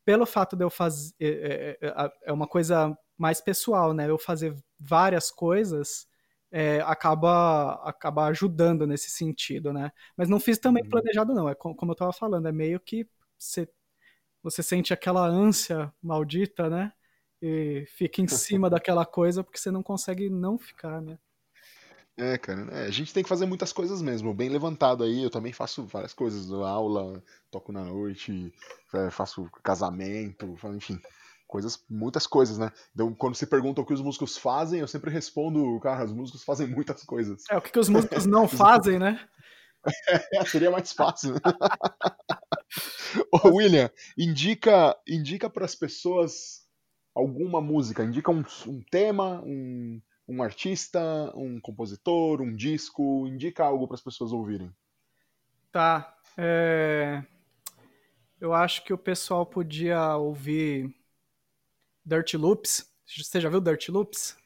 [0.04, 4.08] pelo fato de eu fazer é, é, é, é uma coisa mais pessoal, né?
[4.08, 6.06] Eu fazer várias coisas
[6.50, 9.90] é, acaba, acaba ajudando nesse sentido, né?
[10.16, 10.90] Mas não fiz também uhum.
[10.90, 11.48] planejado, não.
[11.48, 13.06] É como, como eu estava falando, é meio que
[13.36, 13.68] você,
[14.42, 16.92] você sente aquela ânsia maldita, né?
[17.40, 21.18] E fica em cima daquela coisa porque você não consegue não ficar, né?
[22.16, 24.34] É, cara, é, a gente tem que fazer muitas coisas mesmo.
[24.34, 26.50] Bem levantado aí, eu também faço várias coisas.
[26.50, 28.52] aula, toco na noite,
[28.92, 31.00] é, faço casamento, enfim
[31.48, 32.70] coisas, muitas coisas, né?
[32.94, 36.44] Então, quando se pergunta o que os músicos fazem, eu sempre respondo, cara, os músicos
[36.44, 37.42] fazem muitas coisas.
[37.50, 39.18] É, o que, que os músicos não fazem, né?
[40.32, 41.34] É, seria mais fácil.
[43.32, 46.66] Ô, William, indica, indica para as pessoas
[47.14, 51.00] alguma música, indica um, um tema, um, um artista,
[51.34, 54.72] um compositor, um disco, indica algo para as pessoas ouvirem.
[55.72, 56.16] Tá.
[56.36, 57.24] É...
[58.40, 60.94] Eu acho que o pessoal podia ouvir
[62.04, 62.88] Dirty Loops.
[63.04, 64.36] Você já viu Dirty Loops?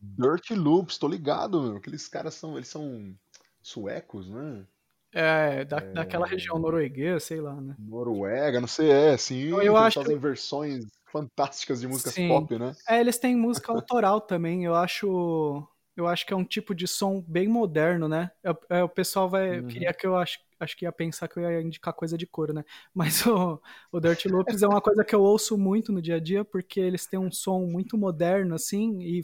[0.00, 1.76] Dirty Loops, tô ligado, meu.
[1.76, 3.18] Aqueles caras são, eles são
[3.66, 4.64] suecos, né?
[5.12, 5.92] É, da, é...
[5.92, 7.74] daquela região norueguesa, sei lá, né?
[7.78, 9.48] Noruega, não sei, é, sim.
[9.48, 12.28] Eu, eu acho fazem versões fantásticas de músicas sim.
[12.28, 12.74] pop, né?
[12.88, 14.64] É, eles têm música autoral também.
[14.64, 15.66] Eu acho,
[15.96, 18.30] eu acho que é um tipo de som bem moderno, né?
[18.44, 19.66] É, é, o pessoal vai uhum.
[19.66, 22.52] queria que eu acho acho que ia pensar que eu ia indicar coisa de cor,
[22.52, 22.64] né?
[22.94, 23.60] Mas o,
[23.92, 26.80] o Dirty Loops é uma coisa que eu ouço muito no dia a dia, porque
[26.80, 29.20] eles têm um som muito moderno, assim, e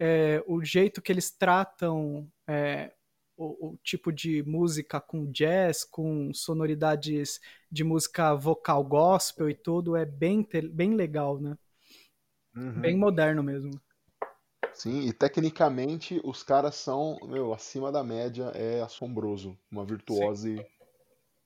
[0.00, 2.92] é, o jeito que eles tratam é,
[3.40, 7.40] o, o, tipo de música com jazz, com sonoridades
[7.72, 11.56] de música vocal gospel e tudo, é bem, bem legal, né?
[12.54, 12.80] Uhum.
[12.80, 13.80] Bem moderno mesmo.
[14.74, 19.58] Sim, e tecnicamente os caras são, meu, acima da média, é assombroso.
[19.70, 20.64] Uma virtuose Sim.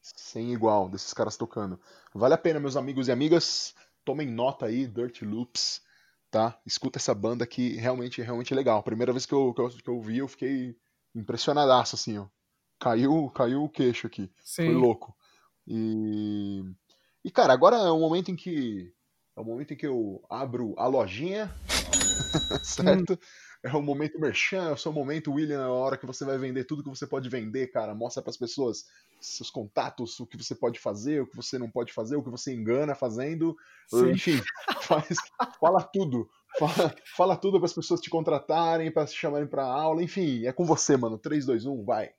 [0.02, 1.78] sem igual desses caras tocando.
[2.12, 3.72] Vale a pena, meus amigos e amigas,
[4.04, 5.80] tomem nota aí, Dirty Loops,
[6.28, 6.60] tá?
[6.66, 8.82] Escuta essa banda que realmente, realmente é legal.
[8.82, 10.76] Primeira vez que eu, que eu, que eu vi, eu fiquei
[11.14, 12.26] impressionadaço, assim, ó.
[12.78, 14.30] caiu, caiu o queixo aqui.
[14.42, 14.66] Sim.
[14.66, 15.16] Foi louco.
[15.66, 16.62] E,
[17.24, 18.92] e cara, agora é o momento em que
[19.36, 21.52] é o momento em que eu abro a lojinha,
[22.62, 23.14] certo?
[23.14, 23.18] Hum.
[23.64, 26.36] É o momento merchan, é o seu momento, William, é a hora que você vai
[26.36, 27.94] vender tudo que você pode vender, cara.
[27.94, 28.84] Mostra para as pessoas
[29.18, 32.28] seus contatos, o que você pode fazer, o que você não pode fazer, o que
[32.28, 33.56] você engana fazendo.
[33.88, 34.10] Sim.
[34.10, 34.42] Enfim,
[34.82, 35.16] faz,
[35.58, 36.28] fala tudo.
[36.58, 40.02] Fala, fala tudo para as pessoas te contratarem, para se chamarem para aula.
[40.02, 41.18] Enfim, é com você, mano.
[41.18, 42.10] 3, 2, 1, vai.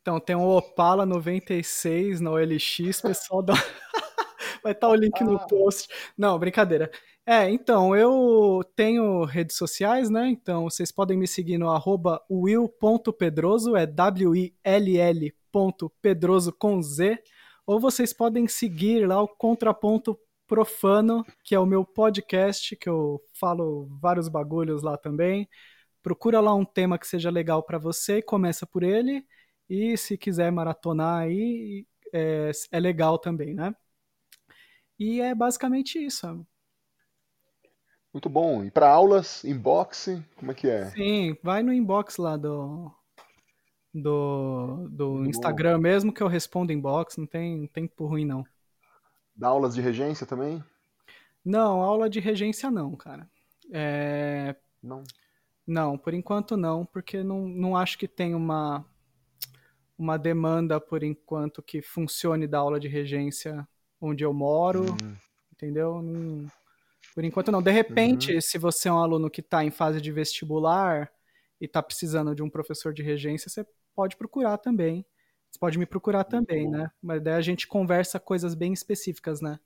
[0.00, 3.54] Então, tem um Opala 96 na OLX, pessoal dá.
[4.62, 5.46] Vai estar tá o link no ah.
[5.46, 5.88] post.
[6.16, 6.88] Não, brincadeira.
[7.26, 10.28] É, então, eu tenho redes sociais, né?
[10.28, 15.32] Então, vocês podem me seguir no arroba will.pedroso, é W-I-L-L
[16.00, 17.22] pedroso com Z,
[17.66, 20.18] ou vocês podem seguir lá o Contraponto
[20.52, 25.48] Profano, que é o meu podcast, que eu falo vários bagulhos lá também.
[26.02, 29.26] Procura lá um tema que seja legal para você e começa por ele.
[29.66, 33.74] E se quiser maratonar aí, é, é legal também, né?
[34.98, 36.46] E é basicamente isso.
[38.12, 38.62] Muito bom.
[38.62, 40.84] E para aulas, inbox, como é que é?
[40.90, 42.92] Sim, vai no inbox lá do
[43.94, 48.44] do, do Instagram mesmo que eu respondo inbox, não tem tempo ruim não.
[49.42, 50.62] Dá aulas de regência também?
[51.44, 53.28] Não, aula de regência não, cara.
[53.72, 54.54] É...
[54.80, 55.02] Não.
[55.66, 58.86] Não, por enquanto não, porque não, não acho que tem uma
[59.98, 63.66] uma demanda por enquanto que funcione da aula de regência
[64.00, 65.16] onde eu moro, uhum.
[65.52, 66.00] entendeu?
[66.00, 66.48] Não,
[67.12, 67.60] por enquanto não.
[67.60, 68.40] De repente, uhum.
[68.40, 71.10] se você é um aluno que está em fase de vestibular
[71.60, 75.04] e está precisando de um professor de regência, você pode procurar também.
[75.52, 76.90] Você pode me procurar também, né?
[77.02, 79.60] Mas daí a gente conversa coisas bem específicas, né?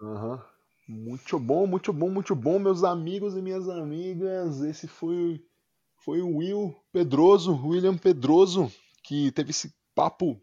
[0.00, 0.40] Uhum.
[0.88, 4.62] Muito bom, muito bom, muito bom, meus amigos e minhas amigas.
[4.62, 5.44] Esse foi,
[5.98, 8.72] foi o Will Pedroso, William Pedroso,
[9.04, 10.40] que teve esse papo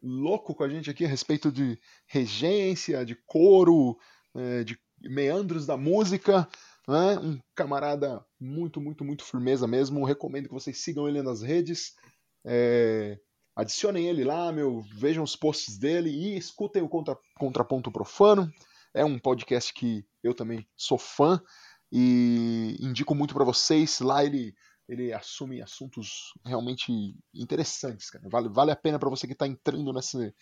[0.00, 3.98] louco com a gente aqui a respeito de regência, de coro,
[4.32, 6.48] é, de meandros da música.
[6.86, 7.18] Né?
[7.18, 10.04] Um camarada muito, muito, muito firmeza mesmo.
[10.04, 11.96] Recomendo que vocês sigam ele nas redes.
[12.44, 13.18] É,
[13.56, 18.50] adicionem ele lá, meu, vejam os posts dele e escutem o Contra, Contraponto Profano.
[18.94, 21.40] É um podcast que eu também sou fã
[21.92, 24.00] e indico muito para vocês.
[24.00, 24.54] Lá ele
[24.90, 26.92] ele assume assuntos realmente
[27.32, 28.28] interessantes, cara.
[28.28, 30.34] Vale, vale a pena para você que está entrando nesse,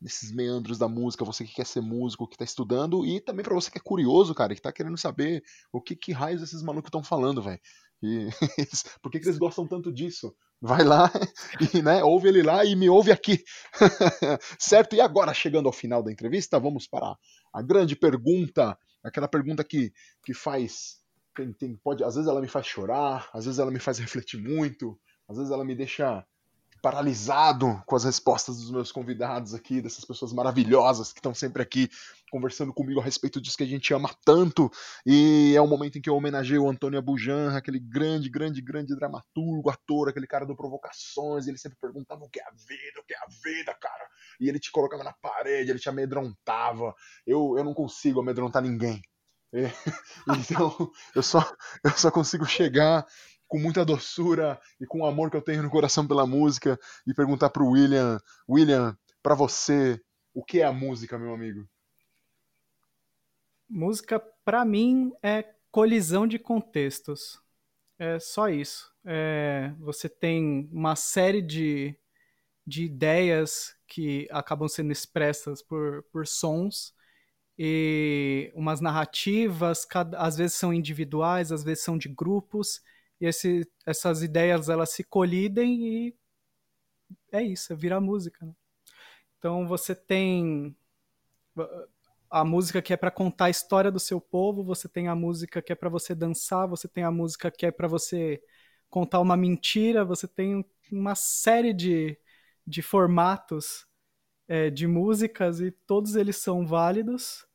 [0.00, 3.54] nesses meandros da música, você que quer ser músico, que está estudando, e também para
[3.54, 6.88] você que é curioso, cara, que está querendo saber o que, que raios esses malucos
[6.88, 7.60] estão falando, velho.
[9.02, 10.34] por que, que eles gostam tanto disso?
[10.60, 11.10] Vai lá
[11.74, 13.42] e né, ouve ele lá e me ouve aqui.
[14.58, 14.94] certo?
[14.94, 17.16] E agora, chegando ao final da entrevista, vamos para
[17.52, 19.92] a grande pergunta, aquela pergunta que,
[20.24, 21.00] que faz
[21.34, 24.40] tem, tem, pode, às vezes ela me faz chorar, às vezes ela me faz refletir
[24.40, 24.98] muito,
[25.28, 26.24] às vezes ela me deixa
[26.82, 31.90] paralisado com as respostas dos meus convidados aqui, dessas pessoas maravilhosas que estão sempre aqui
[32.30, 34.70] conversando comigo a respeito disso que a gente ama tanto.
[35.04, 38.96] E é o momento em que eu homenageio o Antônio Abujan, aquele grande, grande, grande
[38.96, 41.46] dramaturgo, ator, aquele cara do Provocações.
[41.46, 44.08] Ele sempre perguntava o que é a vida, o que é a vida, cara.
[44.40, 46.94] E ele te colocava na parede, ele te amedrontava.
[47.26, 49.02] Eu, eu não consigo amedrontar ninguém.
[49.52, 49.64] É,
[50.38, 51.40] então, eu só,
[51.84, 53.04] eu só consigo chegar
[53.48, 57.12] com muita doçura e com o amor que eu tenho no coração pela música e
[57.12, 60.00] perguntar pro William, William, para você,
[60.32, 61.68] o que é a música, meu amigo?
[63.70, 67.40] Música, para mim, é colisão de contextos.
[68.00, 68.92] É só isso.
[69.04, 71.96] É, você tem uma série de,
[72.66, 76.92] de ideias que acabam sendo expressas por, por sons
[77.56, 82.82] e umas narrativas, cada, às vezes são individuais, às vezes são de grupos,
[83.20, 86.14] e esse, essas ideias elas se colidem e
[87.30, 88.44] é isso, é virar música.
[88.44, 88.52] Né?
[89.38, 90.74] Então você tem
[92.30, 95.60] a música que é para contar a história do seu povo, você tem a música
[95.60, 98.42] que é para você dançar, você tem a música que é para você
[98.88, 102.16] contar uma mentira, você tem uma série de,
[102.66, 103.86] de formatos
[104.48, 107.46] é, de músicas e todos eles são válidos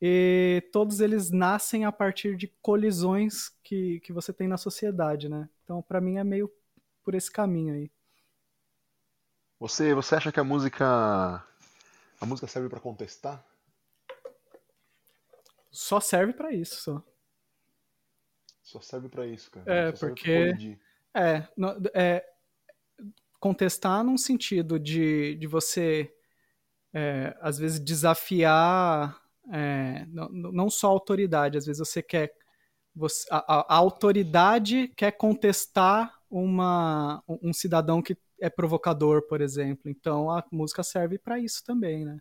[0.00, 5.48] e todos eles nascem a partir de colisões que, que você tem na sociedade, né?
[5.62, 6.50] Então, para mim, é meio
[7.04, 7.90] por esse caminho aí.
[9.58, 11.44] Você, você acha que a música
[12.20, 13.44] a música serve para contestar?
[15.70, 17.02] Só serve para isso, só.
[18.62, 19.72] Só serve para isso, cara.
[19.72, 20.78] É, só porque
[21.14, 21.48] é,
[21.94, 22.26] é
[23.38, 26.12] contestar num sentido de, de você
[26.92, 29.20] é, às vezes desafiar
[29.52, 32.32] é, não, não só a autoridade, às vezes você quer.
[32.94, 39.90] Você, a, a, autoridade quer contestar uma, um cidadão que é provocador, por exemplo.
[39.90, 42.18] Então a música serve para isso também, né?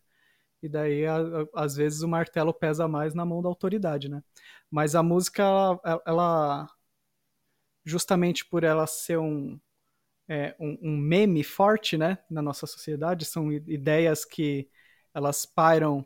[0.61, 4.21] E daí, a, a, às vezes, o martelo pesa mais na mão da autoridade, né?
[4.69, 6.69] Mas a música, ela, ela
[7.85, 9.59] justamente por ela ser um,
[10.27, 14.69] é, um, um, meme forte, né, na nossa sociedade, são ideias que
[15.13, 16.05] elas pairam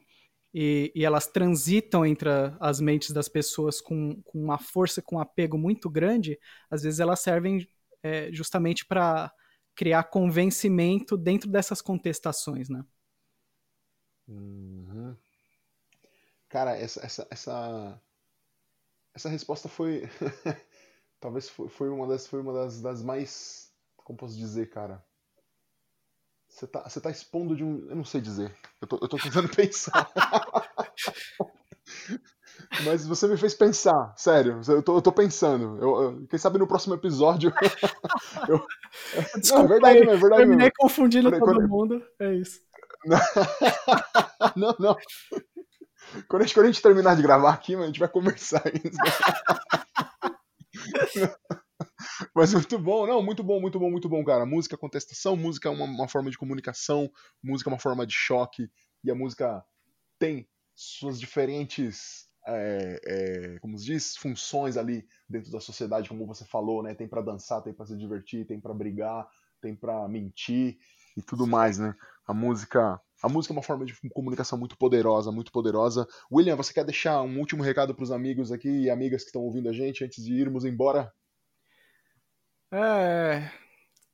[0.54, 5.20] e, e, elas transitam entre as mentes das pessoas com, com uma força, com um
[5.20, 6.40] apego muito grande,
[6.70, 7.68] às vezes elas servem
[8.02, 9.32] é, justamente para
[9.76, 12.84] criar convencimento dentro dessas contestações, né?
[14.28, 15.16] Uhum.
[16.50, 18.02] Cara, essa, essa, essa,
[19.14, 20.10] essa resposta foi.
[21.20, 23.72] Talvez foi, foi, uma, das, foi uma das, das mais.
[23.98, 25.04] Como posso dizer, cara?
[26.48, 27.90] Você tá, você tá expondo de um.
[27.90, 28.56] Eu não sei dizer.
[28.80, 30.12] Eu tô, eu tô tentando pensar.
[32.86, 34.62] Mas você me fez pensar, sério.
[34.68, 35.78] Eu tô, eu tô pensando.
[35.82, 37.52] Eu, eu, quem sabe no próximo episódio.
[38.48, 38.64] eu...
[39.40, 40.36] Desculpa, não, é verdade, aí, é verdade.
[40.36, 40.74] Terminei mesmo.
[40.78, 41.68] confundindo todo quando...
[41.68, 42.06] mundo.
[42.20, 42.62] É isso.
[44.56, 44.96] não, não.
[46.28, 48.98] Quando a, gente, quando a gente terminar de gravar aqui, a gente vai conversar isso.
[52.36, 54.46] Mas muito bom, não, muito bom, muito bom, muito bom, cara.
[54.46, 57.10] Música, contestação, música é uma, uma forma de comunicação,
[57.42, 58.70] música é uma forma de choque,
[59.04, 59.64] e a música
[60.20, 66.46] tem suas diferentes, é, é, como se diz, funções ali dentro da sociedade, como você
[66.46, 66.94] falou, né?
[66.94, 69.28] Tem para dançar, tem para se divertir, tem para brigar,
[69.62, 70.78] tem para mentir
[71.16, 71.96] e tudo mais, né?
[72.26, 76.08] A música, a música é uma forma de comunicação muito poderosa, muito poderosa.
[76.32, 79.42] William, você quer deixar um último recado para os amigos aqui e amigas que estão
[79.42, 81.12] ouvindo a gente antes de irmos embora?
[82.72, 83.52] É,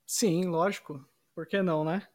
[0.06, 1.06] sim, lógico.
[1.36, 2.08] Por que não, né?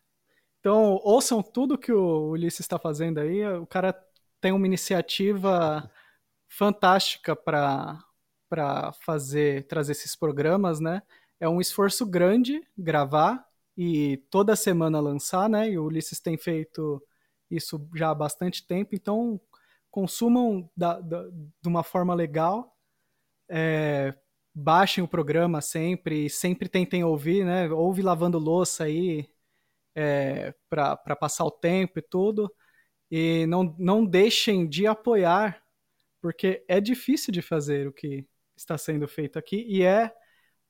[0.61, 3.47] Então, ouçam tudo que o Ulisses está fazendo aí.
[3.47, 3.93] O cara
[4.41, 5.91] tem uma iniciativa
[6.49, 8.03] fantástica para
[9.05, 11.03] fazer trazer esses programas, né?
[11.39, 13.47] É um esforço grande gravar
[13.77, 15.71] e toda semana lançar, né?
[15.71, 17.03] E o Ulisses tem feito
[17.51, 19.41] isso já há bastante tempo, então
[19.91, 22.77] consumam da, da, de uma forma legal,
[23.49, 24.15] é,
[24.55, 27.71] baixem o programa sempre, sempre tentem ouvir, né?
[27.71, 29.29] Ouve lavando louça aí
[29.95, 32.53] é, para passar o tempo e tudo.
[33.11, 35.63] E não, não deixem de apoiar,
[36.21, 38.27] porque é difícil de fazer o que
[38.57, 40.13] está sendo feito aqui e é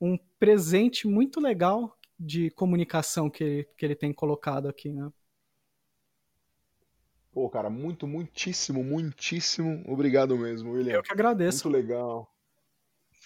[0.00, 5.10] um presente muito legal de comunicação que ele, que ele tem colocado aqui, né?
[7.32, 10.94] Pô, cara, muito, muitíssimo, muitíssimo obrigado mesmo, William.
[10.94, 11.68] Eu que agradeço.
[11.68, 12.32] Muito legal.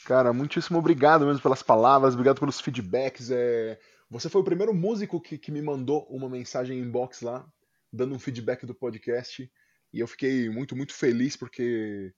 [0.06, 3.30] Cara, muitíssimo obrigado mesmo pelas palavras, obrigado pelos feedbacks.
[3.30, 3.78] É...
[4.10, 7.46] Você foi o primeiro músico que, que me mandou uma mensagem inbox lá,
[7.92, 9.50] dando um feedback do podcast.
[9.92, 12.14] E eu fiquei muito, muito feliz porque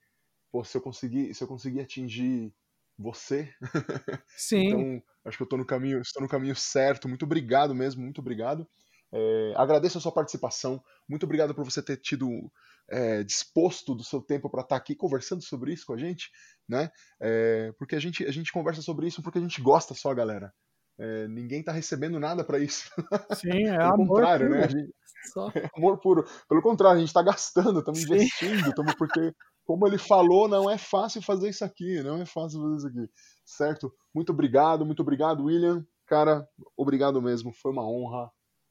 [0.53, 2.53] pô, se eu conseguir, se eu conseguir atingir
[2.97, 3.53] você,
[4.37, 4.67] Sim.
[4.67, 7.09] então acho que eu estou no caminho, estou no caminho certo.
[7.09, 8.67] Muito obrigado mesmo, muito obrigado.
[9.13, 10.83] É, agradeço a sua participação.
[11.09, 12.51] Muito obrigado por você ter tido
[12.89, 16.31] é, disposto do seu tempo para estar tá aqui conversando sobre isso com a gente,
[16.69, 16.91] né?
[17.21, 20.53] É, porque a gente, a gente conversa sobre isso porque a gente gosta só, galera.
[20.99, 22.91] É, ninguém está recebendo nada para isso.
[23.35, 24.61] Sim, é Pelo amor contrário, puro.
[24.61, 24.69] né?
[24.69, 24.95] Gente,
[25.57, 26.25] é amor puro.
[26.49, 29.33] Pelo contrário, a gente está gastando, estamos investindo, estamos porque,
[29.65, 33.13] como ele falou, não é fácil fazer isso aqui, não é fácil fazer isso aqui,
[33.57, 33.93] certo?
[34.15, 35.87] Muito obrigado, muito obrigado, William.
[36.07, 38.31] Cara, obrigado mesmo, foi uma honra,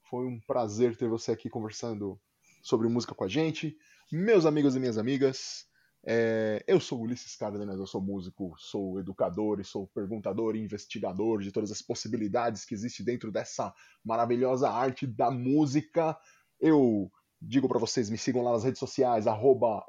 [0.09, 2.19] foi um prazer ter você aqui conversando
[2.61, 3.77] sobre música com a gente.
[4.11, 5.65] Meus amigos e minhas amigas,
[6.05, 11.41] é, eu sou Ulisses Cárdenas, eu sou músico, sou educador e sou perguntador e investigador
[11.41, 13.73] de todas as possibilidades que existe dentro dessa
[14.03, 16.17] maravilhosa arte da música.
[16.59, 17.11] Eu
[17.41, 19.25] digo para vocês, me sigam lá nas redes sociais,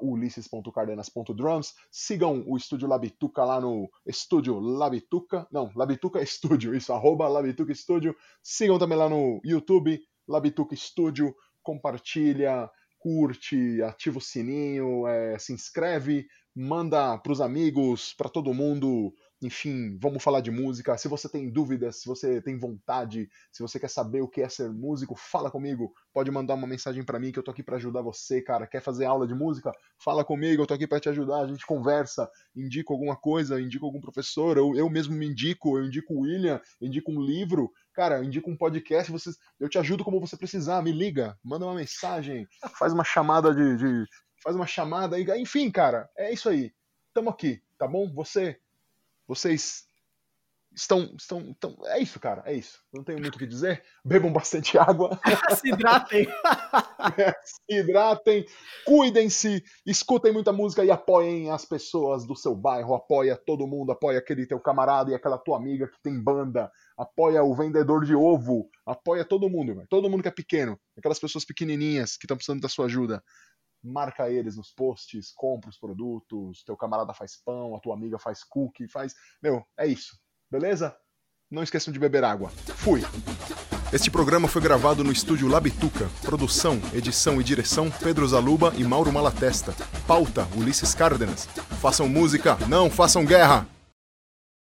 [0.01, 7.71] ulisses.cardenas.drums, sigam o Estúdio Labituca lá no Estúdio Labituca, não, Labituca Estúdio, isso, arroba Labituca
[7.71, 12.69] Estúdio, sigam também lá no YouTube, Labituca Estúdio, compartilha,
[12.99, 19.13] curte, ativa o sininho, é, se inscreve, manda para os amigos, para todo mundo.
[19.41, 20.95] Enfim, vamos falar de música.
[20.99, 24.47] Se você tem dúvidas, se você tem vontade, se você quer saber o que é
[24.47, 25.91] ser músico, fala comigo.
[26.13, 28.67] Pode mandar uma mensagem para mim que eu tô aqui para ajudar você, cara.
[28.67, 29.71] Quer fazer aula de música?
[29.97, 31.41] Fala comigo, eu tô aqui para te ajudar.
[31.41, 35.85] A gente conversa, indico alguma coisa, indico algum professor, eu, eu mesmo me indico, eu
[35.85, 37.71] indico o William, indico um livro.
[37.93, 40.83] Cara, indico um podcast, vocês, eu te ajudo como você precisar.
[40.83, 42.47] Me liga, manda uma mensagem,
[42.77, 44.05] faz uma chamada de, de
[44.43, 45.19] faz uma chamada.
[45.39, 46.71] Enfim, cara, é isso aí.
[47.11, 48.11] Tamo aqui, tá bom?
[48.13, 48.59] Você
[49.31, 49.85] vocês
[50.75, 51.77] estão, estão, estão.
[51.85, 52.79] É isso, cara, é isso.
[52.93, 53.81] Não tenho muito o que dizer.
[54.03, 55.17] Bebam bastante água.
[55.55, 56.27] se hidratem.
[57.17, 58.45] é, se hidratem,
[58.85, 62.93] cuidem-se, escutem muita música e apoiem as pessoas do seu bairro.
[62.93, 66.69] Apoia todo mundo, apoia aquele teu camarada e aquela tua amiga que tem banda.
[66.97, 68.69] Apoia o vendedor de ovo.
[68.85, 70.77] Apoia todo mundo, todo mundo que é pequeno.
[70.97, 73.23] Aquelas pessoas pequenininhas que estão precisando da sua ajuda
[73.83, 78.43] marca eles nos posts, compra os produtos, teu camarada faz pão, a tua amiga faz
[78.43, 79.13] cookie, faz.
[79.41, 80.17] Meu, é isso.
[80.49, 80.95] Beleza?
[81.49, 82.49] Não esqueçam de beber água.
[82.49, 83.01] Fui!
[83.91, 86.09] Este programa foi gravado no estúdio Labituca.
[86.21, 89.73] Produção, edição e direção Pedro Zaluba e Mauro Malatesta.
[90.07, 91.45] Pauta Ulisses Cárdenas.
[91.81, 93.67] Façam música, não façam guerra!